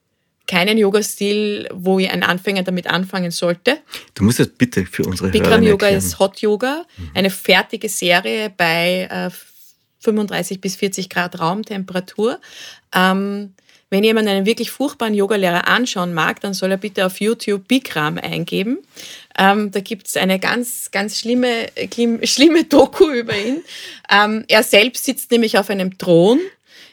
[0.47, 3.79] keinen Yoga-Stil, wo ein Anfänger damit anfangen sollte.
[4.15, 5.99] Du musst das bitte für unsere Bikram Yoga erklären.
[5.99, 7.11] ist Hot Yoga, mhm.
[7.15, 9.31] eine fertige Serie bei äh,
[10.01, 12.41] 35 bis 40 Grad Raumtemperatur.
[12.95, 13.55] Ähm,
[13.93, 18.17] wenn jemand einen wirklich furchtbaren Yogalehrer anschauen mag, dann soll er bitte auf YouTube Bikram
[18.17, 18.79] eingeben.
[19.39, 21.67] Ähm, da es eine ganz, ganz schlimme,
[22.25, 23.63] schlimme Doku über ihn.
[24.11, 26.41] Ähm, er selbst sitzt nämlich auf einem Thron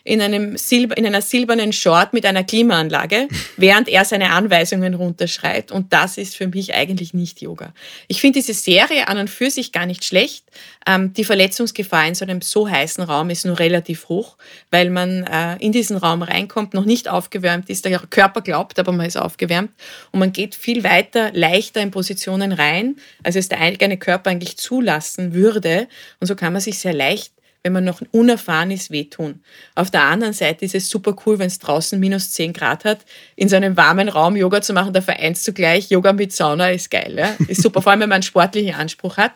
[0.03, 5.71] in, einem Silber, in einer silbernen Short mit einer Klimaanlage, während er seine Anweisungen runterschreit.
[5.71, 7.73] Und das ist für mich eigentlich nicht Yoga.
[8.07, 10.45] Ich finde diese Serie an und für sich gar nicht schlecht.
[10.85, 14.37] Ähm, die Verletzungsgefahr in so einem so heißen Raum ist nur relativ hoch,
[14.71, 17.85] weil man äh, in diesen Raum reinkommt, noch nicht aufgewärmt ist.
[17.85, 19.71] Der Körper glaubt, aber man ist aufgewärmt.
[20.11, 24.57] Und man geht viel weiter, leichter in Positionen rein, als es der eigene Körper eigentlich
[24.57, 25.87] zulassen würde.
[26.19, 27.33] Und so kann man sich sehr leicht
[27.63, 29.41] wenn man noch unerfahren ist, wehtun.
[29.75, 32.99] Auf der anderen Seite ist es super cool, wenn es draußen minus 10 Grad hat,
[33.35, 36.69] in so einem warmen Raum Yoga zu machen, da vereinst du gleich, Yoga mit Sauna
[36.69, 37.15] ist geil.
[37.17, 37.35] Ja?
[37.47, 39.33] Ist super, vor allem wenn man einen sportlichen Anspruch hat.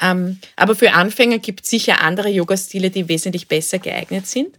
[0.00, 4.56] Ähm, aber für Anfänger gibt es sicher andere Yoga-Stile, die wesentlich besser geeignet sind.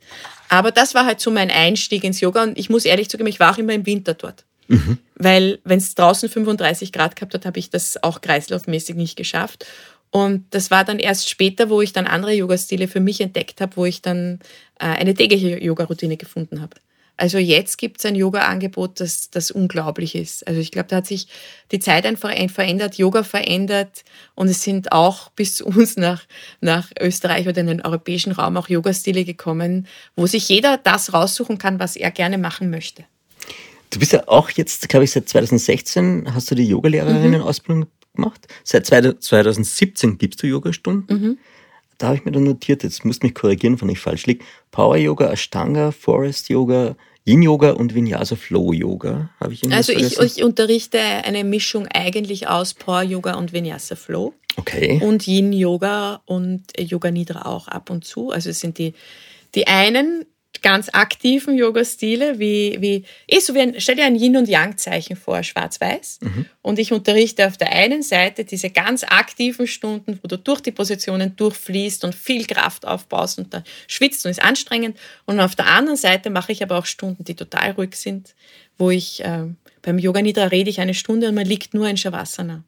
[0.49, 3.39] Aber das war halt so mein Einstieg ins Yoga und ich muss ehrlich zugeben, ich
[3.39, 4.45] war auch immer im Winter dort.
[4.67, 4.97] Mhm.
[5.15, 9.65] Weil wenn es draußen 35 Grad gehabt hat, habe ich das auch kreislaufmäßig nicht geschafft.
[10.13, 13.75] Und das war dann erst später, wo ich dann andere Yoga-Stile für mich entdeckt habe,
[13.77, 14.37] wo ich dann
[14.79, 16.75] äh, eine tägliche Yoga-Routine gefunden habe.
[17.17, 20.45] Also jetzt gibt es ein Yoga-Angebot, das, das unglaublich ist.
[20.47, 21.27] Also ich glaube, da hat sich
[21.71, 24.03] die Zeit einfach verändert, Yoga verändert
[24.35, 26.21] und es sind auch bis zu uns nach,
[26.61, 31.57] nach Österreich oder in den europäischen Raum auch Yoga-Stile gekommen, wo sich jeder das raussuchen
[31.57, 33.03] kann, was er gerne machen möchte.
[33.89, 38.47] Du bist ja auch jetzt, glaube ich, seit 2016 hast du die Yogalehrerinnen-Ausbildung gemacht.
[38.63, 41.17] Seit 2017 gibst du Yogastunden.
[41.17, 41.37] Mhm.
[41.97, 44.43] Da habe ich mir dann notiert, jetzt musst du mich korrigieren, wenn ich falsch liege.
[44.71, 46.95] Power Yoga, Ashtanga, Forest Yoga,
[47.25, 49.29] Yin Yoga und Vinyasa Flow Yoga.
[49.39, 54.33] Habe ich Also ich, ich, unterrichte eine Mischung eigentlich aus Power Yoga und Vinyasa Flow.
[54.57, 54.99] Okay.
[55.01, 58.31] Und Yin Yoga und Yoga Nidra auch ab und zu.
[58.31, 58.93] Also es sind die,
[59.55, 60.25] die einen
[60.63, 65.15] ganz aktiven Yoga-Stile, wie, wie eh so wie ein, stell dir ein Yin- und Yang-Zeichen
[65.15, 66.19] vor, schwarz-weiß.
[66.21, 66.45] Mhm.
[66.63, 70.71] Und ich unterrichte auf der einen Seite diese ganz aktiven Stunden, wo du durch die
[70.71, 74.97] Positionen durchfließt und viel Kraft aufbaust und da schwitzt und ist anstrengend.
[75.25, 78.33] Und auf der anderen Seite mache ich aber auch Stunden, die total ruhig sind,
[78.77, 79.43] wo ich äh,
[79.83, 82.63] beim Yoga Nidra rede ich eine Stunde und man liegt nur in Shavasana.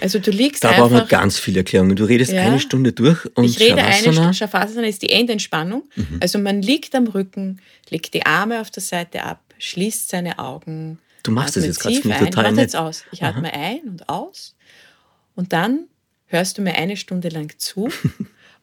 [0.00, 0.84] Also du liegst da einfach...
[0.84, 1.96] Da brauchen wir ganz viele Erklärungen.
[1.96, 3.88] Du redest ja, eine Stunde durch und Ich rede Shavasana.
[3.88, 4.34] eine Stunde.
[4.34, 5.84] Shavasana ist die Endentspannung.
[5.96, 6.18] Mhm.
[6.20, 10.98] Also man liegt am Rücken, legt die Arme auf der Seite ab, schließt seine Augen.
[11.22, 12.54] Du machst das jetzt gerade total ein.
[12.54, 12.64] nett.
[12.64, 13.04] jetzt aus.
[13.12, 13.60] Ich atme Aha.
[13.60, 14.54] ein und aus
[15.34, 15.86] und dann
[16.26, 17.88] hörst du mir eine Stunde lang zu.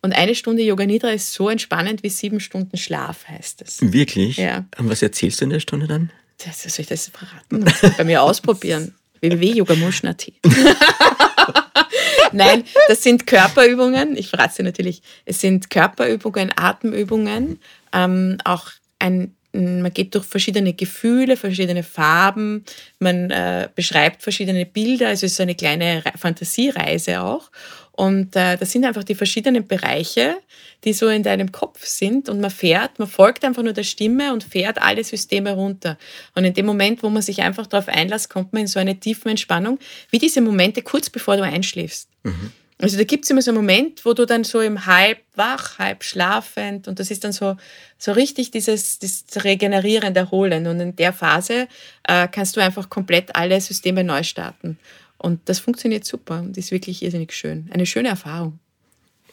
[0.02, 3.80] Und eine Stunde Yoga Nidra ist so entspannend wie sieben Stunden Schlaf, heißt es.
[3.82, 4.38] Wirklich?
[4.38, 4.65] Ja.
[4.78, 6.12] Und was erzählst du in der Stunde dann?
[6.45, 7.65] Das soll ich das verraten?
[7.98, 10.32] Bei mir ausprobieren www.yogamotion.at.
[12.32, 14.17] Nein, das sind Körperübungen.
[14.17, 15.01] Ich verrate natürlich.
[15.25, 17.60] Es sind Körperübungen, Atemübungen,
[17.93, 22.65] ähm, auch ein man geht durch verschiedene Gefühle, verschiedene Farben,
[22.99, 27.51] man äh, beschreibt verschiedene Bilder, also es ist so eine kleine Fantasiereise auch.
[27.95, 30.36] Und äh, das sind einfach die verschiedenen Bereiche,
[30.84, 32.27] die so in deinem Kopf sind.
[32.27, 35.97] Und man fährt, man folgt einfach nur der Stimme und fährt alle Systeme runter.
[36.36, 38.99] Und in dem Moment, wo man sich einfach darauf einlässt, kommt man in so eine
[38.99, 39.79] tiefe Entspannung,
[40.10, 42.10] wie diese Momente kurz bevor du einschläfst.
[42.23, 42.51] Mhm.
[42.77, 45.79] Also da gibt es immer so einen Moment, wo du dann so im halb wach,
[45.79, 47.55] halb schlafend und das ist dann so,
[47.97, 50.67] so richtig dieses, dieses regenerierende Erholen.
[50.67, 51.69] Und in der Phase
[52.03, 54.77] äh, kannst du einfach komplett alle Systeme neu starten.
[55.26, 57.68] Und das funktioniert super und ist wirklich irrsinnig schön.
[57.72, 58.60] Eine schöne Erfahrung.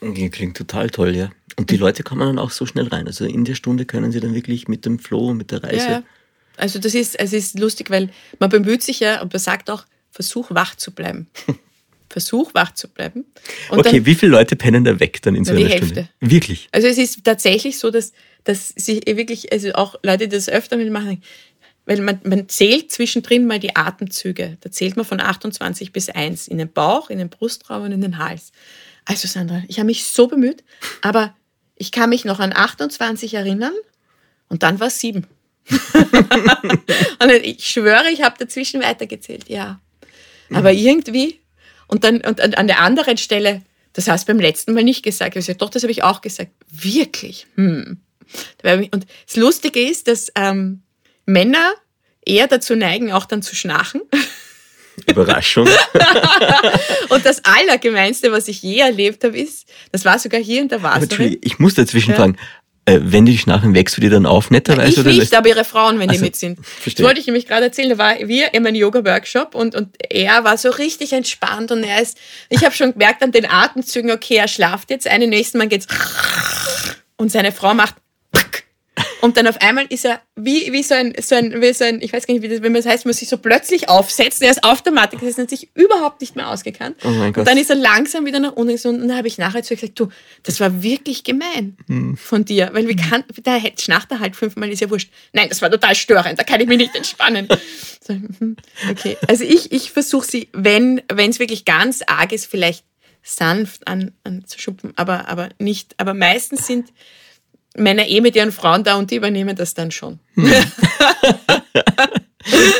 [0.01, 1.31] Klingt total toll, ja.
[1.57, 3.07] Und die Leute kommen dann auch so schnell rein.
[3.07, 5.91] Also in der Stunde können sie dann wirklich mit dem Flow, mit der Reise.
[5.91, 6.03] Ja,
[6.57, 9.85] also das ist, es ist lustig, weil man bemüht sich ja und man sagt auch,
[10.11, 11.27] versuch wach zu bleiben.
[12.09, 13.27] Versuch wach zu bleiben.
[13.71, 15.95] Und okay, dann, wie viele Leute pennen da weg dann in so einer die Stunde?
[15.95, 16.09] Hälfte.
[16.21, 16.69] Wirklich?
[16.73, 18.13] Also es ist tatsächlich so, dass,
[18.45, 21.23] dass sich wirklich, also auch Leute, die das öfter machen,
[21.85, 24.57] weil man, man zählt zwischendrin mal die Atemzüge.
[24.61, 28.01] Da zählt man von 28 bis 1 in den Bauch, in den Brustraum und in
[28.01, 28.53] den Hals.
[29.05, 30.62] Also Sandra, ich habe mich so bemüht,
[31.01, 31.35] aber
[31.75, 33.75] ich kann mich noch an 28 erinnern
[34.49, 35.27] und dann war es 7.
[35.68, 39.81] und ich schwöre, ich habe dazwischen weitergezählt, ja.
[40.53, 40.79] Aber mhm.
[40.79, 41.40] irgendwie,
[41.88, 45.31] und dann und an der anderen Stelle, das hast du beim letzten Mal nicht gesagt.
[45.31, 46.51] Ich habe gesagt, doch, das habe ich auch gesagt.
[46.71, 47.47] Wirklich?
[47.57, 48.01] Hm.
[48.62, 50.83] Und das Lustige ist, dass ähm,
[51.27, 51.73] Männer
[52.25, 54.03] eher dazu neigen, auch dann zu schnarchen.
[55.07, 55.69] Überraschung.
[57.09, 60.83] und das Allergemeinste, was ich je erlebt habe, ist, das war sogar hier in der
[60.83, 61.39] Wasserin.
[61.43, 62.17] Ich muss dazwischen ja.
[62.17, 62.37] fragen,
[62.85, 65.09] äh, wenn die schnarchen, wächst du dir dann auf, netterweise?
[65.09, 66.59] Ich nicht, aber ihre Frauen, wenn also, die mit sind.
[66.67, 66.95] Verstehe.
[66.95, 67.91] Das wollte ich nämlich gerade erzählen.
[67.91, 72.03] Da war wir in meinem Yoga-Workshop und, und er war so richtig entspannt und er
[72.03, 75.69] ist, ich habe schon gemerkt an den Atemzügen, okay, er schlaft jetzt, einen nächsten Mal
[75.69, 75.87] geht's
[77.17, 77.95] und seine Frau macht
[79.23, 82.03] und dann auf einmal ist er wie, wie, so, ein, so, ein, wie so ein,
[82.03, 84.43] ich weiß gar nicht, wie das, wenn man das heißt, man sich so plötzlich aufsetzt.
[84.43, 86.97] Er ist auf der Matte gesessen, hat sich überhaupt nicht mehr ausgekannt.
[87.05, 87.43] Oh mein Gott.
[87.43, 89.03] Und dann ist er langsam wieder nach unten gesunken.
[89.03, 90.09] Und dann habe ich nachher zu gesagt, du,
[90.43, 92.17] das war wirklich gemein hm.
[92.17, 92.71] von dir.
[92.73, 95.13] Weil wie kann, da schnarcht er halt fünfmal, ist ja wurscht.
[95.33, 97.47] Nein, das war total störend, da kann ich mich nicht entspannen.
[98.01, 98.57] so, hm,
[98.91, 99.17] okay.
[99.29, 102.85] Also ich, ich versuche sie, wenn es wirklich ganz arg ist, vielleicht
[103.23, 106.93] sanft an, anzuschuppen, aber, aber nicht, aber meistens sind
[107.77, 110.19] Männer eh mit ihren Frauen da und die übernehmen das dann schon.
[110.35, 110.53] Hm.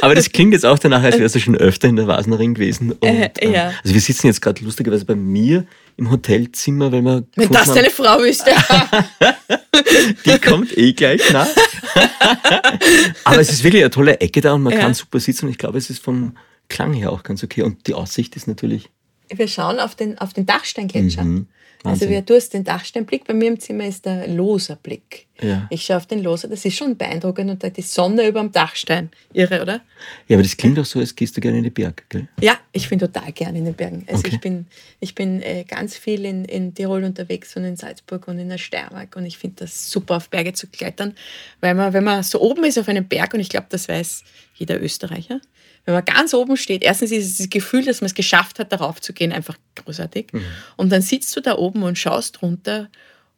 [0.00, 2.92] Aber das klingt jetzt auch danach, als wärst du schon öfter in der Vasenring gewesen.
[2.92, 3.68] Und, äh, ja.
[3.68, 7.24] Ähm, also wir sitzen jetzt gerade lustigerweise bei mir im Hotelzimmer, weil wir.
[7.37, 8.50] Wenn das haben, deine Frau wüsste.
[10.26, 11.48] die kommt eh gleich nach.
[13.24, 14.81] Aber es ist wirklich eine tolle Ecke da und man ja.
[14.81, 16.37] kann super sitzen und ich glaube, es ist vom
[16.68, 17.62] Klang her auch ganz okay.
[17.62, 18.90] Und die Aussicht ist natürlich.
[19.28, 21.24] Wir schauen auf den, auf den Dachsteingletscher.
[21.24, 21.46] Mhm.
[21.84, 25.26] Also wir, du hast den Dachsteinblick, bei mir im Zimmer ist der Loserblick.
[25.42, 25.66] Ja.
[25.70, 28.52] Ich schaue auf den Loser, das ist schon beeindruckend und da die Sonne über dem
[28.52, 29.11] Dachstein.
[29.33, 29.81] Irre, oder?
[30.28, 32.28] Ja, aber das klingt doch so, als gehst du gerne in die Berge, gell?
[32.40, 34.05] Ja, ich bin total gerne in den Bergen.
[34.09, 34.31] Also okay.
[34.35, 34.66] ich bin,
[35.00, 38.59] ich bin äh, ganz viel in, in Tirol unterwegs und in Salzburg und in der
[38.59, 41.14] Steiermark und ich finde das super, auf Berge zu klettern,
[41.61, 44.24] weil man, wenn man so oben ist auf einem Berg und ich glaube, das weiß
[44.55, 45.40] jeder Österreicher,
[45.85, 49.00] wenn man ganz oben steht, erstens ist das Gefühl, dass man es geschafft hat, darauf
[49.00, 50.33] zu gehen, einfach großartig.
[50.33, 50.44] Mhm.
[50.76, 52.88] Und dann sitzt du da oben und schaust runter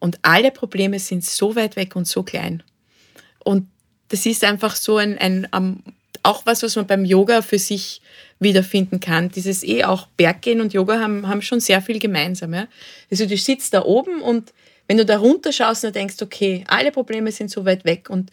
[0.04, 2.62] und alle Probleme sind so weit weg und so klein.
[3.38, 3.68] Und
[4.08, 5.82] das ist einfach so ein, ein um,
[6.22, 8.02] auch was, was man beim Yoga für sich
[8.38, 9.30] wiederfinden kann.
[9.30, 12.52] Dieses eh auch Berggehen und Yoga haben, haben schon sehr viel gemeinsam.
[12.52, 12.68] Ja?
[13.10, 14.52] Also du sitzt da oben und
[14.88, 18.30] wenn du da runter schaust und denkst, okay, alle Probleme sind so weit weg und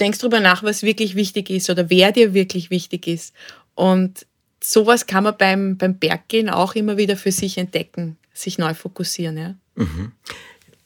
[0.00, 3.34] denkst drüber nach, was wirklich wichtig ist oder wer dir wirklich wichtig ist.
[3.76, 4.26] Und
[4.60, 9.36] sowas kann man beim, beim Berggehen auch immer wieder für sich entdecken, sich neu fokussieren.
[9.36, 9.54] Ja.
[9.76, 10.10] Mhm.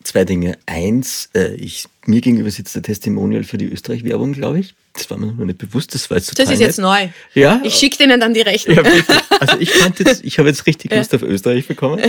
[0.08, 0.58] Zwei Dinge.
[0.66, 4.74] Eins, äh, ich, mir gegenüber sitzt der Testimonial für die Österreich-Werbung, glaube ich.
[4.94, 7.08] Das war mir noch nicht bewusst, das war jetzt total Das ist jetzt neu.
[7.34, 7.60] Ja.
[7.62, 8.76] Ich schicke denen dann die Rechnung.
[8.76, 8.82] Ja,
[9.40, 12.00] Also ich fand jetzt, ich habe jetzt richtig Lust auf Österreich bekommen.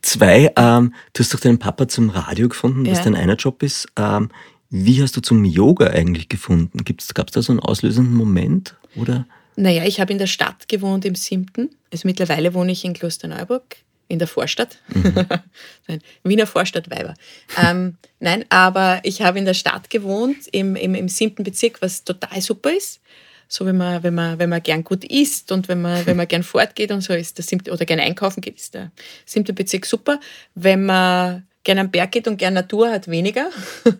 [0.00, 3.04] Zwei, ähm, du hast doch deinen Papa zum Radio gefunden, was ja.
[3.04, 3.86] dein einer Job ist.
[3.96, 4.30] Ähm,
[4.70, 6.78] wie hast du zum Yoga eigentlich gefunden?
[7.14, 8.74] Gab es da so einen auslösenden Moment?
[8.96, 9.26] Oder?
[9.54, 11.70] Naja, ich habe in der Stadt gewohnt, im Siebten.
[11.92, 13.76] Also mittlerweile wohne ich in Klosterneuburg,
[14.08, 14.78] in der Vorstadt.
[14.88, 15.14] Mhm.
[15.88, 17.14] nein, Wiener Vorstadt Weiber.
[17.62, 22.04] ähm, nein, aber ich habe in der Stadt gewohnt, im, im, im siebten Bezirk, was
[22.04, 23.00] total super ist.
[23.48, 26.26] So, wenn man, wenn man, wenn man gern gut isst und wenn man, wenn man
[26.26, 28.90] gern fortgeht und so ist der siebte, oder gern einkaufen geht, ist der
[29.26, 30.20] siebte Bezirk super.
[30.54, 33.50] Wenn man gern am Berg geht und gern Natur hat, weniger.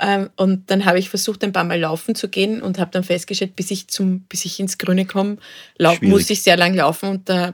[0.00, 3.04] Ähm, und dann habe ich versucht, ein paar Mal laufen zu gehen und habe dann
[3.04, 5.36] festgestellt, bis ich, zum, bis ich ins Grüne komme,
[6.00, 7.52] muss ich sehr lang laufen und da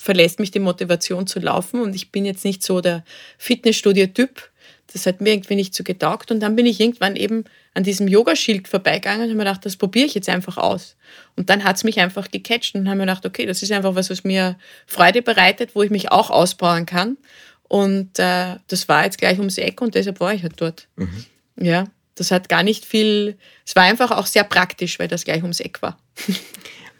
[0.00, 3.04] verlässt mich die Motivation zu laufen und ich bin jetzt nicht so der
[3.38, 4.50] Fitnessstudio-Typ.
[4.92, 8.06] Das hat mir irgendwie nicht so getaugt und dann bin ich irgendwann eben an diesem
[8.06, 10.96] Yogaschild vorbeigegangen und habe mir gedacht, das probiere ich jetzt einfach aus.
[11.34, 13.94] Und dann hat es mich einfach gecatcht und habe mir gedacht, okay, das ist einfach
[13.94, 14.56] was, was mir
[14.86, 17.18] Freude bereitet, wo ich mich auch ausbauen kann.
[17.68, 20.88] Und äh, das war jetzt gleich ums Eck und deshalb war ich halt dort.
[20.96, 21.26] Mhm.
[21.60, 25.42] Ja, das hat gar nicht viel, es war einfach auch sehr praktisch, weil das gleich
[25.42, 25.98] ums Eck war.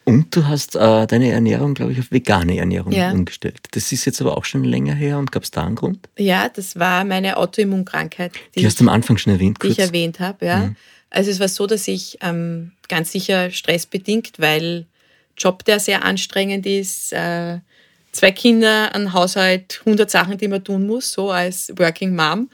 [0.08, 3.10] Und du hast äh, deine Ernährung, glaube ich, auf vegane Ernährung ja.
[3.10, 3.58] umgestellt.
[3.72, 6.08] Das ist jetzt aber auch schon länger her und gab es da einen Grund?
[6.16, 8.32] Ja, das war meine Autoimmunkrankheit.
[8.54, 9.74] Die, die hast du am Anfang schon erwähnt, kurz.
[9.74, 10.58] Die ich erwähnt habe, ja.
[10.58, 10.76] Mhm.
[11.10, 14.86] Also es war so, dass ich ähm, ganz sicher stressbedingt, weil
[15.36, 17.58] Job, der sehr anstrengend ist, äh,
[18.12, 22.48] zwei Kinder, ein Haushalt, 100 Sachen, die man tun muss, so als Working Mom.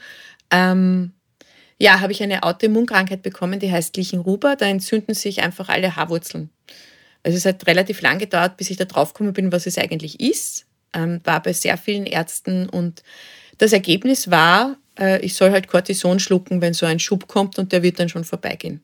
[0.49, 1.11] Ähm,
[1.77, 4.55] ja, habe ich eine Autoimmunkrankheit bekommen, die heißt Lichenhuber.
[4.55, 6.49] Da entzünden sich einfach alle Haarwurzeln.
[7.23, 10.65] Also es hat relativ lang gedauert, bis ich da draufgekommen bin, was es eigentlich ist.
[10.93, 13.01] Ähm, war bei sehr vielen Ärzten und
[13.57, 17.71] das Ergebnis war, äh, ich soll halt Cortison schlucken, wenn so ein Schub kommt und
[17.71, 18.81] der wird dann schon vorbeigehen.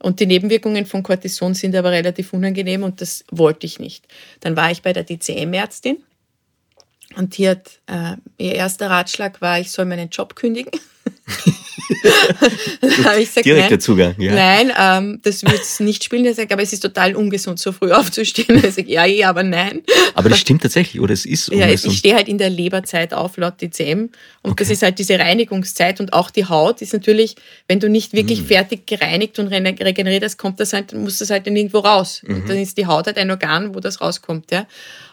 [0.00, 4.06] Und die Nebenwirkungen von Cortison sind aber relativ unangenehm und das wollte ich nicht.
[4.40, 5.98] Dann war ich bei der DCM-Ärztin
[7.16, 10.72] und die hat, äh, ihr erster Ratschlag war, ich soll meinen Job kündigen.
[13.18, 14.34] ich gesagt, Direkter nein, Zugang, ja.
[14.34, 16.24] Nein, ähm, das wird es nicht spielen.
[16.24, 18.62] Er sagt, aber es ist total ungesund, so früh aufzustehen.
[18.62, 19.82] Ich sage, ja, ja, aber nein.
[20.14, 21.84] Aber das stimmt tatsächlich, oder es ist ungesund?
[21.84, 24.10] Ja, ich stehe halt in der Leberzeit auf, laut DCM.
[24.42, 24.54] Und okay.
[24.58, 26.00] das ist halt diese Reinigungszeit.
[26.00, 27.36] Und auch die Haut ist natürlich,
[27.68, 28.46] wenn du nicht wirklich mhm.
[28.46, 32.22] fertig gereinigt und regeneriert hast, kommt das halt, muss das halt dann irgendwo raus.
[32.26, 32.34] Mhm.
[32.34, 34.50] Und dann ist die Haut halt ein Organ, wo das rauskommt.
[34.50, 34.66] Ja.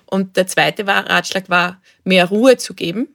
[0.05, 3.07] Und der zweite war, Ratschlag war, mehr Ruhe zu geben.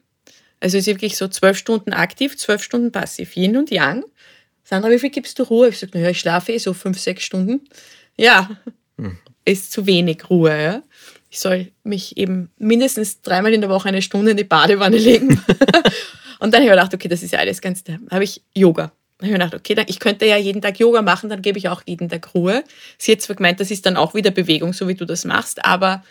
[0.61, 4.05] Also es ist wirklich so zwölf Stunden aktiv, zwölf Stunden passiv, Yin und Yang.
[4.63, 5.69] Sandra, wie viel gibst du Ruhe?
[5.69, 7.63] Ich sage, naja, ich schlafe eh so fünf, sechs Stunden.
[8.17, 8.51] Ja,
[8.99, 9.17] hm.
[9.45, 10.63] ist zu wenig Ruhe.
[10.63, 10.83] Ja?
[11.31, 15.29] Ich soll mich eben mindestens dreimal in der Woche eine Stunde in die Badewanne legen.
[16.41, 18.43] und dann habe ich mir gedacht, okay, das ist ja alles ganz, da habe ich
[18.55, 18.93] Yoga.
[19.19, 21.41] Dann habe ich mir gedacht, okay, dann, ich könnte ja jeden Tag Yoga machen, dann
[21.41, 22.65] gebe ich auch jeden Tag Ruhe.
[22.99, 25.65] Sie hat zwar gemeint, das ist dann auch wieder Bewegung, so wie du das machst,
[25.65, 26.05] aber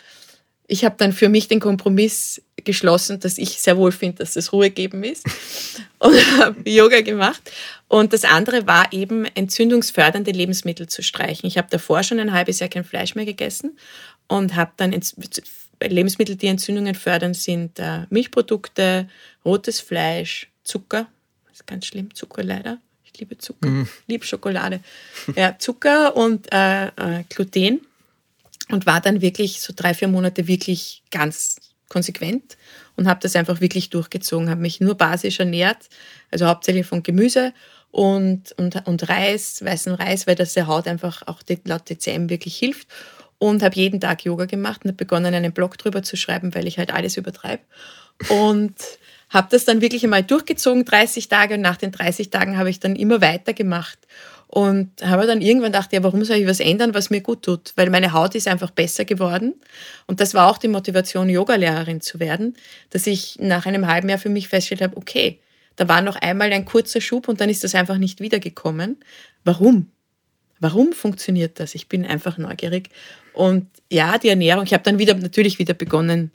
[0.70, 4.52] ich habe dann für mich den Kompromiss geschlossen, dass ich sehr wohl finde, dass das
[4.52, 5.26] Ruhe geben ist
[5.98, 7.42] und habe Yoga gemacht.
[7.88, 11.48] Und das andere war eben entzündungsfördernde Lebensmittel zu streichen.
[11.48, 13.76] Ich habe davor schon ein halbes Jahr kein Fleisch mehr gegessen
[14.28, 14.94] und habe dann
[15.82, 19.08] Lebensmittel, die Entzündungen fördern, sind äh, Milchprodukte,
[19.44, 21.08] rotes Fleisch, Zucker.
[21.48, 22.78] Das ist ganz schlimm, Zucker leider.
[23.04, 23.88] Ich liebe Zucker, mm.
[24.06, 24.80] liebe Schokolade.
[25.34, 27.80] Ja, Zucker und äh, äh, Gluten
[28.72, 31.56] und war dann wirklich so drei, vier Monate wirklich ganz
[31.88, 32.56] konsequent
[32.96, 35.88] und habe das einfach wirklich durchgezogen, habe mich nur basisch ernährt,
[36.30, 37.52] also hauptsächlich von Gemüse
[37.90, 42.56] und, und, und Reis, weißen Reis, weil das der Haut einfach auch laut DCM wirklich
[42.56, 42.88] hilft
[43.38, 46.66] und habe jeden Tag Yoga gemacht und habe begonnen, einen Blog drüber zu schreiben, weil
[46.66, 47.62] ich halt alles übertreibe
[48.28, 48.74] und
[49.30, 52.80] habe das dann wirklich einmal durchgezogen, 30 Tage und nach den 30 Tagen habe ich
[52.80, 53.98] dann immer weiter gemacht
[54.52, 57.72] und habe dann irgendwann gedacht, ja, warum soll ich was ändern, was mir gut tut?
[57.76, 59.54] Weil meine Haut ist einfach besser geworden.
[60.08, 62.56] Und das war auch die Motivation, Yogalehrerin zu werden,
[62.90, 65.38] dass ich nach einem halben Jahr für mich festgestellt habe, okay,
[65.76, 68.96] da war noch einmal ein kurzer Schub und dann ist das einfach nicht wiedergekommen.
[69.44, 69.92] Warum?
[70.58, 71.76] Warum funktioniert das?
[71.76, 72.88] Ich bin einfach neugierig.
[73.32, 76.32] Und ja, die Ernährung, ich habe dann wieder natürlich wieder begonnen,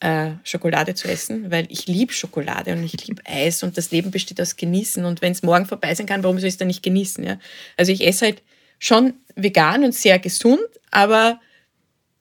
[0.00, 4.10] äh, Schokolade zu essen, weil ich liebe Schokolade und ich liebe Eis und das Leben
[4.10, 5.04] besteht aus Genießen.
[5.04, 7.24] Und wenn es morgen vorbei sein kann, warum soll ich es dann nicht genießen?
[7.24, 7.38] Ja?
[7.76, 8.42] Also ich esse halt
[8.78, 11.40] schon vegan und sehr gesund, aber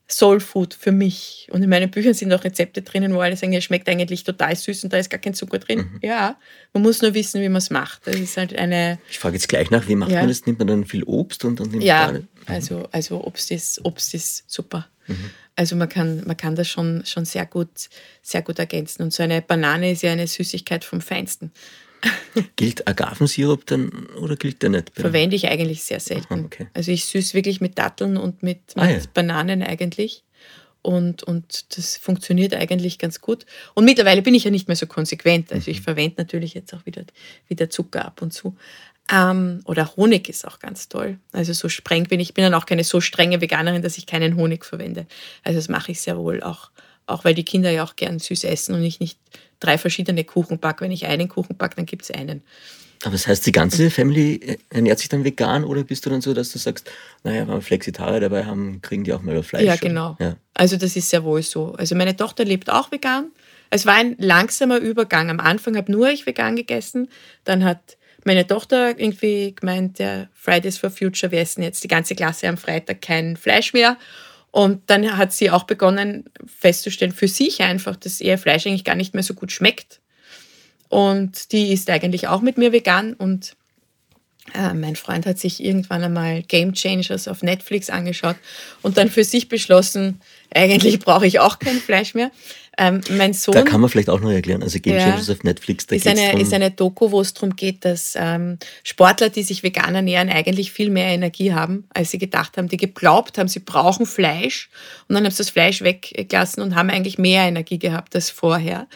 [0.10, 1.50] Soul Food für mich.
[1.52, 4.56] Und in meinen Büchern sind auch Rezepte drinnen, wo alle sagen, es schmeckt eigentlich total
[4.56, 5.80] süß und da ist gar kein Zucker drin.
[5.80, 6.00] Mhm.
[6.02, 6.38] Ja,
[6.74, 8.08] man muss nur wissen, wie man es macht.
[8.08, 9.00] Das ist halt eine.
[9.10, 10.20] Ich frage jetzt gleich nach, wie macht ja.
[10.20, 10.46] man das?
[10.46, 14.14] Nimmt man dann viel Obst und dann nimmt Ja, man also, also Obst ist, Obst
[14.14, 14.88] ist super.
[15.08, 15.30] Mhm.
[15.56, 17.70] Also man kann, man kann das schon, schon sehr, gut,
[18.22, 19.02] sehr gut ergänzen.
[19.04, 21.52] Und so eine Banane ist ja eine Süßigkeit vom Feinsten.
[22.56, 23.90] gilt Agavensirup dann
[24.22, 24.92] oder gilt der nicht?
[24.94, 26.34] Verwende ich eigentlich sehr selten.
[26.34, 26.68] Aha, okay.
[26.76, 29.10] Also ich süß wirklich mit Datteln und mit, Ah, mit ja.
[29.14, 30.24] Bananen eigentlich.
[30.84, 33.46] Und, und das funktioniert eigentlich ganz gut.
[33.74, 35.52] Und mittlerweile bin ich ja nicht mehr so konsequent.
[35.52, 35.76] Also Mhm.
[35.76, 37.04] ich verwende natürlich jetzt auch wieder,
[37.50, 38.56] wieder Zucker ab und zu.
[39.12, 41.18] Ähm, oder Honig ist auch ganz toll.
[41.32, 42.34] Also so streng bin ich.
[42.34, 45.06] Bin dann auch keine so strenge Veganerin, dass ich keinen Honig verwende.
[45.44, 46.72] Also das mache ich sehr wohl auch.
[47.06, 49.18] Auch weil die Kinder ja auch gern süß essen und ich nicht
[49.62, 50.84] drei verschiedene Kuchen backe.
[50.84, 52.44] Wenn ich einen Kuchen backe, dann gibt es einen.
[53.04, 56.34] Aber das heißt, die ganze Family ernährt sich dann vegan oder bist du dann so,
[56.34, 56.90] dass du sagst,
[57.24, 59.64] naja, wenn wir Flexitarier dabei haben, kriegen die auch mal Fleisch?
[59.64, 60.18] Ja, genau.
[60.20, 60.36] Ja.
[60.54, 61.74] Also das ist sehr wohl so.
[61.74, 63.32] Also meine Tochter lebt auch vegan.
[63.70, 65.30] Es war ein langsamer Übergang.
[65.30, 67.10] Am Anfang habe nur ich vegan gegessen.
[67.44, 67.97] Dann hat
[68.28, 72.58] meine Tochter irgendwie gemeint, der Fridays for Future, wir essen jetzt die ganze Klasse am
[72.58, 73.98] Freitag kein Fleisch mehr.
[74.52, 78.96] Und dann hat sie auch begonnen festzustellen für sich einfach, dass ihr Fleisch eigentlich gar
[78.96, 80.02] nicht mehr so gut schmeckt.
[80.90, 83.56] Und die ist eigentlich auch mit mir vegan und
[84.54, 88.38] äh, mein Freund hat sich irgendwann einmal Game Changers auf Netflix angeschaut
[88.82, 90.22] und dann für sich beschlossen,
[90.54, 92.32] eigentlich brauche ich auch kein Fleisch mehr.
[92.80, 94.62] Ähm, mein Sohn Da kann man vielleicht auch noch erklären.
[94.62, 95.00] Also Game Ja.
[95.06, 98.14] Changers auf Netflix, da ist eine, drum, ist eine Doku, wo es darum geht, dass
[98.16, 102.68] ähm, Sportler, die sich vegan ernähren, eigentlich viel mehr Energie haben, als sie gedacht haben,
[102.68, 104.70] die geglaubt haben, sie brauchen Fleisch
[105.08, 108.88] und dann haben sie das Fleisch weggelassen und haben eigentlich mehr Energie gehabt als vorher.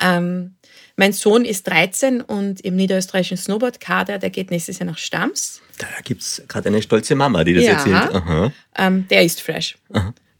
[0.00, 0.54] Ähm,
[0.96, 5.60] mein Sohn ist 13 und im niederösterreichischen Snowboard-Kader, der geht nächstes Jahr nach Stams.
[5.78, 7.72] da gibt es gerade eine stolze Mama, die das Ja.
[7.72, 8.14] erzählt.
[8.14, 8.52] Aha.
[8.78, 9.76] Ähm, der isst Fleisch.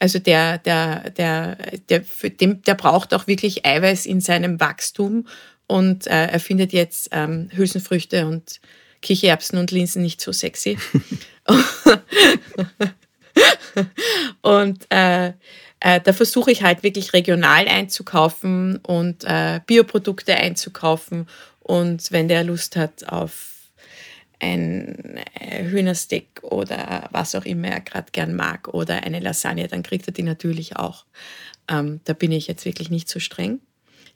[0.04, 1.56] Also der, der, der,
[1.88, 2.04] der,
[2.38, 5.26] dem, der braucht auch wirklich Eiweiß in seinem Wachstum
[5.66, 8.60] und äh, er findet jetzt ähm, Hülsenfrüchte und
[9.00, 10.76] Kichererbsen und Linsen nicht so sexy.
[14.42, 15.28] und äh,
[15.80, 21.30] äh, da versuche ich halt wirklich regional einzukaufen und äh, Bioprodukte einzukaufen.
[21.60, 23.53] Und wenn der Lust hat auf
[24.44, 29.82] ein äh, Hühnersteak oder was auch immer er gerade gern mag oder eine Lasagne, dann
[29.82, 31.06] kriegt er die natürlich auch.
[31.68, 33.60] Ähm, da bin ich jetzt wirklich nicht so streng.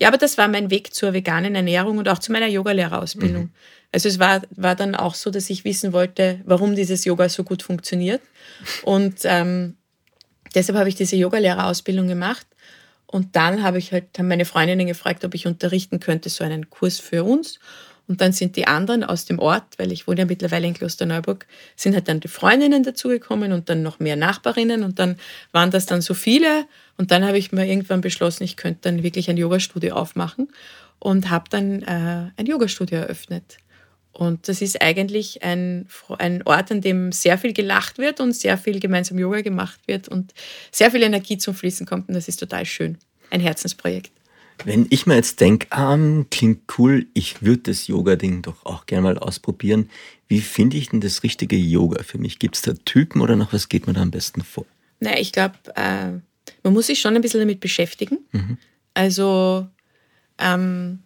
[0.01, 3.51] Ja, aber das war mein Weg zur veganen Ernährung und auch zu meiner Yogalehrerausbildung.
[3.91, 7.43] Also es war, war dann auch so, dass ich wissen wollte, warum dieses Yoga so
[7.43, 8.21] gut funktioniert.
[8.83, 9.77] Und ähm,
[10.55, 12.47] deshalb habe ich diese Yogalehrerausbildung gemacht.
[13.07, 16.69] Und dann habe ich halt, haben meine Freundinnen gefragt, ob ich unterrichten könnte, so einen
[16.69, 17.59] Kurs für uns.
[18.09, 21.47] Und dann sind die anderen aus dem Ort, weil ich wohne ja mittlerweile in Klosterneuburg,
[21.77, 25.17] sind halt dann die Freundinnen dazugekommen und dann noch mehr Nachbarinnen und dann
[25.53, 26.65] waren das dann so viele.
[26.97, 30.49] Und dann habe ich mir irgendwann beschlossen, ich könnte dann wirklich ein Yogastudio aufmachen
[30.99, 33.59] und habe dann äh, ein Yogastudio eröffnet.
[34.13, 35.87] Und das ist eigentlich ein,
[36.19, 40.09] ein Ort, an dem sehr viel gelacht wird und sehr viel gemeinsam Yoga gemacht wird
[40.09, 40.33] und
[40.73, 42.09] sehr viel Energie zum Fließen kommt.
[42.09, 42.99] Und das ist total schön.
[43.31, 44.18] Ein Herzensprojekt.
[44.65, 45.97] Wenn ich mir jetzt denke, ah,
[46.31, 49.91] klingt cool, ich würde das Yoga-Ding doch auch gerne mal ausprobieren.
[50.27, 52.39] Wie finde ich denn das richtige Yoga für mich?
[52.39, 54.67] Gibt es da Typen oder nach was geht man da am besten vor?
[55.01, 56.13] Na, ich glaube, äh,
[56.63, 58.19] man muss sich schon ein bisschen damit beschäftigen.
[58.95, 59.67] Also,
[60.39, 60.99] ähm,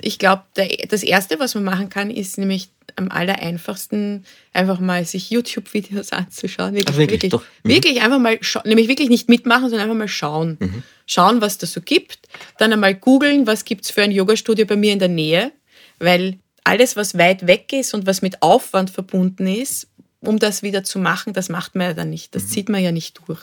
[0.00, 0.44] ich glaube,
[0.88, 6.12] das Erste, was man machen kann, ist nämlich am aller einfachsten einfach mal sich YouTube-Videos
[6.12, 6.74] anzuschauen.
[6.74, 7.22] Wirklich, Ach, wirklich?
[7.22, 7.48] wirklich.
[7.62, 7.68] Mhm.
[7.70, 10.82] wirklich einfach mal, nämlich wirklich nicht mitmachen, sondern einfach mal schauen.
[11.06, 12.18] Schauen, was das so gibt.
[12.58, 15.52] Dann einmal googeln, was gibt es für ein Yogastudio bei mir in der Nähe.
[15.98, 19.88] Weil alles, was weit weg ist und was mit Aufwand verbunden ist,
[20.20, 22.34] um das wieder zu machen, das macht man ja dann nicht.
[22.34, 23.40] Das zieht man ja nicht durch.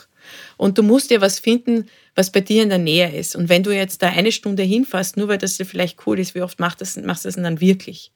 [0.56, 3.34] Und du musst dir was finden, was bei dir in der Nähe ist.
[3.34, 6.34] Und wenn du jetzt da eine Stunde hinfährst, nur weil das dir vielleicht cool ist,
[6.34, 8.12] wie oft machst, das, machst du das denn dann wirklich?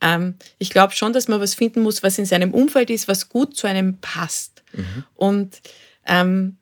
[0.00, 3.28] Ähm, ich glaube schon, dass man was finden muss, was in seinem Umfeld ist, was
[3.28, 4.64] gut zu einem passt.
[5.14, 5.60] Und
[6.06, 6.56] ähm,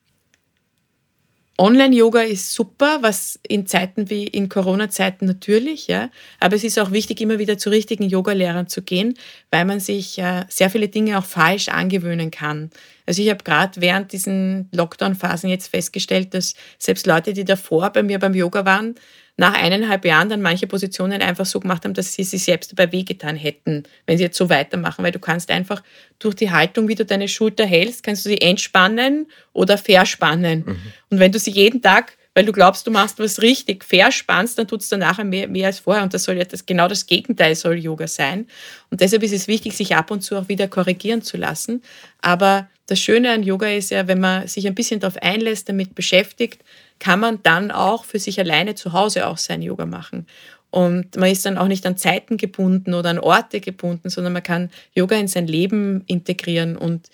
[1.61, 6.09] Online-Yoga ist super, was in Zeiten wie in Corona-Zeiten natürlich, ja.
[6.39, 9.15] Aber es ist auch wichtig, immer wieder zu richtigen Yogalehrern zu gehen,
[9.51, 12.71] weil man sich äh, sehr viele Dinge auch falsch angewöhnen kann.
[13.07, 18.05] Also ich habe gerade während diesen Lockdown-Phasen jetzt festgestellt, dass selbst Leute, die davor bei
[18.05, 18.95] mir beim Yoga waren,
[19.39, 22.91] nach eineinhalb Jahren dann manche Positionen einfach so gemacht haben, dass sie sich selbst dabei
[22.91, 25.05] wehgetan hätten, wenn sie jetzt so weitermachen.
[25.05, 25.83] Weil du kannst einfach
[26.19, 30.65] durch die Haltung, wie du deine Schulter hältst, kannst du sie entspannen oder verspannen.
[31.09, 34.67] Und wenn du sie jeden Tag, weil du glaubst, du machst was richtig, verspannst, dann
[34.67, 36.03] tut es dann nachher mehr, mehr als vorher.
[36.03, 38.49] Und das soll ja das, genau das Gegenteil soll Yoga sein.
[38.91, 41.83] Und deshalb ist es wichtig, sich ab und zu auch wieder korrigieren zu lassen.
[42.21, 45.95] Aber das Schöne an Yoga ist ja, wenn man sich ein bisschen darauf einlässt, damit
[45.95, 46.65] beschäftigt,
[46.99, 50.27] kann man dann auch für sich alleine zu Hause auch sein Yoga machen.
[50.71, 54.43] Und man ist dann auch nicht an Zeiten gebunden oder an Orte gebunden, sondern man
[54.43, 56.77] kann Yoga in sein Leben integrieren.
[56.77, 57.09] Und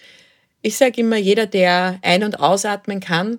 [0.62, 3.38] ich sage immer, jeder, der ein- und ausatmen kann,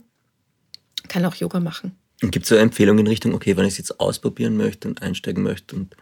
[1.10, 1.98] kann auch Yoga machen.
[2.22, 5.44] Gibt es so Empfehlungen in Richtung, okay, wenn ich es jetzt ausprobieren möchte und einsteigen
[5.44, 5.96] möchte und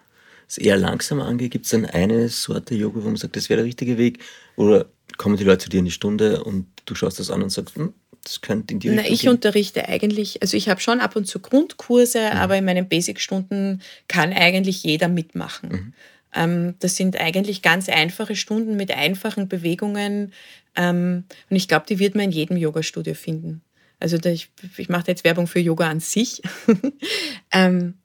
[0.47, 1.51] es eher langsam angeht?
[1.51, 4.19] Gibt es dann eine Sorte Yoga, wo man sagt, das wäre der richtige Weg?
[4.55, 4.85] Oder
[5.17, 7.75] kommen die Leute zu dir in die Stunde und du schaust das an und sagst,
[7.75, 9.29] hm, das könnte in die Na, Richtung ich gehen?
[9.31, 12.37] unterrichte eigentlich, also ich habe schon ab und zu Grundkurse, Mhm.
[12.37, 15.69] aber in meinen Basic-Stunden kann eigentlich jeder mitmachen.
[15.69, 15.93] Mhm.
[16.35, 20.33] Ähm, das sind eigentlich ganz einfache Stunden mit einfachen Bewegungen
[20.75, 23.61] ähm, und ich glaube, die wird man in jedem Yoga-Studio finden.
[23.99, 26.41] Also da ich, ich mache jetzt Werbung für Yoga an sich.
[27.51, 27.95] ähm,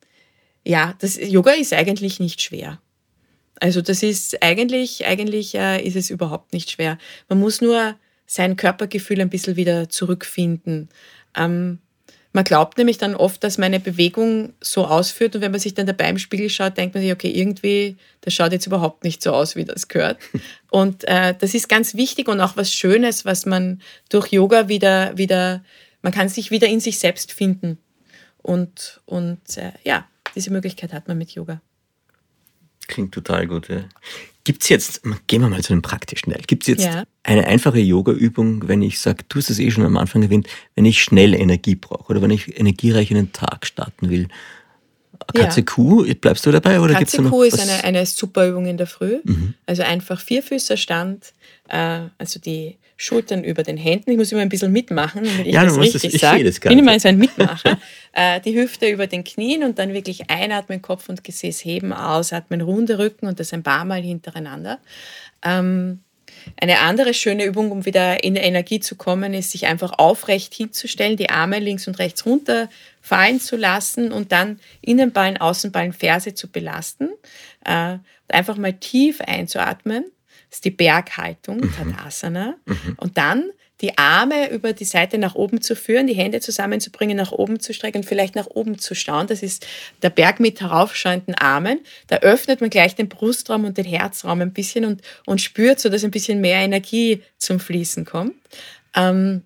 [0.65, 2.81] ja, das Yoga ist eigentlich nicht schwer.
[3.61, 6.99] Also das ist eigentlich, eigentlich äh, ist es überhaupt nicht schwer.
[7.29, 7.97] Man muss nur
[8.29, 10.91] sein Körpergefühl ein bisschen wieder zurückfinden.
[11.35, 11.79] Ähm,
[12.35, 15.87] man glaubt nämlich dann oft, dass meine Bewegung so ausführt und wenn man sich dann
[15.87, 19.33] dabei im Spiegel schaut, denkt man sich, okay, irgendwie, das schaut jetzt überhaupt nicht so
[19.33, 20.19] aus, wie das gehört.
[20.71, 25.17] Und äh, das ist ganz wichtig und auch was Schönes, was man durch Yoga wieder,
[25.17, 25.65] wieder,
[26.03, 27.79] man kann sich wieder in sich selbst finden.
[28.37, 31.63] Und, und äh, ja, diese Möglichkeit hat man mit Yoga.
[32.87, 33.71] Klingt total gut.
[33.71, 33.85] Ja.
[34.49, 37.05] Gibt es jetzt, gehen wir mal zu dem praktischen Teil, gibt es jetzt Ja.
[37.23, 40.87] eine einfache Yoga-Übung, wenn ich sage, du hast es eh schon am Anfang erwähnt, wenn
[40.87, 44.29] ich schnell Energie brauche oder wenn ich energiereich in den Tag starten will?
[45.35, 45.43] Ja.
[45.43, 47.57] Katze Kuh, bleibst du dabei oder Katze noch Kuh ist?
[47.63, 47.69] Mhm.
[47.71, 49.19] eine, eine super Übung in der Früh.
[49.67, 51.35] Also einfach Vierfüßerstand,
[51.69, 54.11] äh, also die Schultern über den Händen.
[54.11, 56.39] Ich muss immer ein bisschen mitmachen, damit ich Ja, das das- richtig ich sage.
[56.39, 57.79] sehe das Ich bin immer so ein Mitmacher.
[58.13, 62.61] äh, die Hüfte über den Knien und dann wirklich einatmen, Kopf und Gesäß heben, ausatmen,
[62.61, 64.81] runde Rücken und das ein paar Mal hintereinander.
[65.45, 66.01] Ähm,
[66.61, 71.17] eine andere schöne Übung, um wieder in Energie zu kommen, ist, sich einfach aufrecht hinzustellen,
[71.17, 72.69] die Arme links und rechts runter
[73.01, 77.11] fallen zu lassen und dann Innenballen, Außenballen, Ferse zu belasten.
[77.65, 80.05] Äh, einfach mal tief einzuatmen.
[80.49, 82.57] Das ist die Berghaltung, Tadasana.
[82.97, 87.31] Und dann die Arme über die Seite nach oben zu führen, die Hände zusammenzubringen, nach
[87.31, 89.29] oben zu strecken und vielleicht nach oben zu schauen.
[89.29, 89.67] Das ist
[90.03, 91.81] der Berg mit heraufschauenden Armen.
[92.09, 95.89] Da öffnet man gleich den Brustraum und den Herzraum ein bisschen und, und spürt so,
[95.89, 98.35] dass ein bisschen mehr Energie zum Fließen kommt.
[98.97, 99.43] Ähm,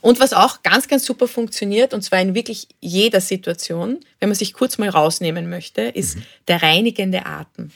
[0.00, 4.36] und was auch ganz, ganz super funktioniert, und zwar in wirklich jeder Situation, wenn man
[4.36, 7.70] sich kurz mal rausnehmen möchte, ist der reinigende Atem.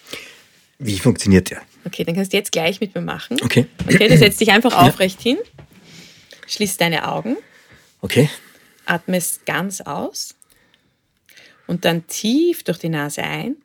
[0.78, 1.62] Wie funktioniert der?
[1.84, 3.38] Okay, dann kannst du jetzt gleich mit mir machen.
[3.42, 3.66] Okay.
[3.86, 5.38] Okay, du setzt dich einfach aufrecht hin,
[6.46, 7.36] schließt deine Augen,
[8.02, 8.28] Okay.
[8.84, 10.34] atmest ganz aus
[11.66, 13.56] und dann tief durch die Nase ein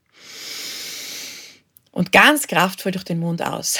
[1.91, 3.77] und ganz kraftvoll durch den Mund aus.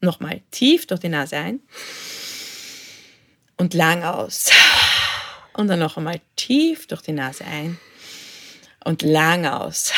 [0.00, 1.60] Nochmal tief durch die Nase ein
[3.56, 4.50] und lang aus.
[5.54, 7.78] Und dann noch einmal tief durch die Nase ein
[8.84, 9.92] und lang aus.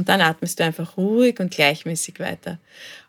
[0.00, 2.58] Und dann atmest du einfach ruhig und gleichmäßig weiter.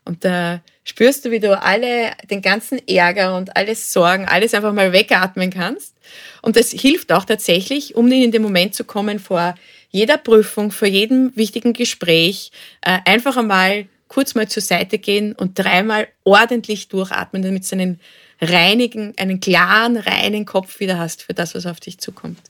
[0.03, 4.73] Und da spürst du, wie du alle, den ganzen Ärger und alles Sorgen, alles einfach
[4.73, 5.95] mal wegatmen kannst.
[6.41, 9.55] Und das hilft auch tatsächlich, um in den Moment zu kommen vor
[9.89, 15.57] jeder Prüfung, vor jedem wichtigen Gespräch, äh, einfach einmal kurz mal zur Seite gehen und
[15.57, 18.01] dreimal ordentlich durchatmen, damit du einen
[18.41, 22.41] reinigen, einen klaren, reinen Kopf wieder hast für das, was auf dich zukommt.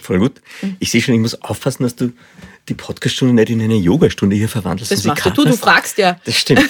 [0.00, 0.40] Voll gut.
[0.62, 0.76] Mhm.
[0.78, 2.12] Ich sehe schon, ich muss aufpassen, dass du
[2.68, 4.92] die Podcaststunde nicht in eine Yogastunde hier verwandelst.
[4.92, 6.18] Das machst du, du fragst ja.
[6.24, 6.68] Das stimmt.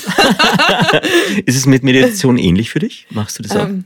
[1.47, 3.07] ist es mit Meditation ähnlich für dich?
[3.11, 3.67] Machst du das auch?
[3.67, 3.85] Ähm,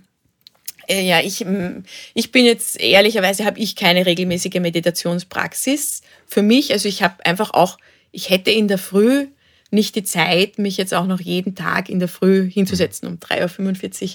[0.89, 1.83] Äh, Ja, ich, mm,
[2.15, 6.73] ich bin jetzt ehrlicherweise habe ich keine regelmäßige Meditationspraxis für mich.
[6.73, 7.79] Also ich habe einfach auch,
[8.13, 9.27] ich hätte in der Früh
[9.71, 14.05] nicht die Zeit, mich jetzt auch noch jeden Tag in der Früh hinzusetzen um 3.45
[14.05, 14.11] Uhr.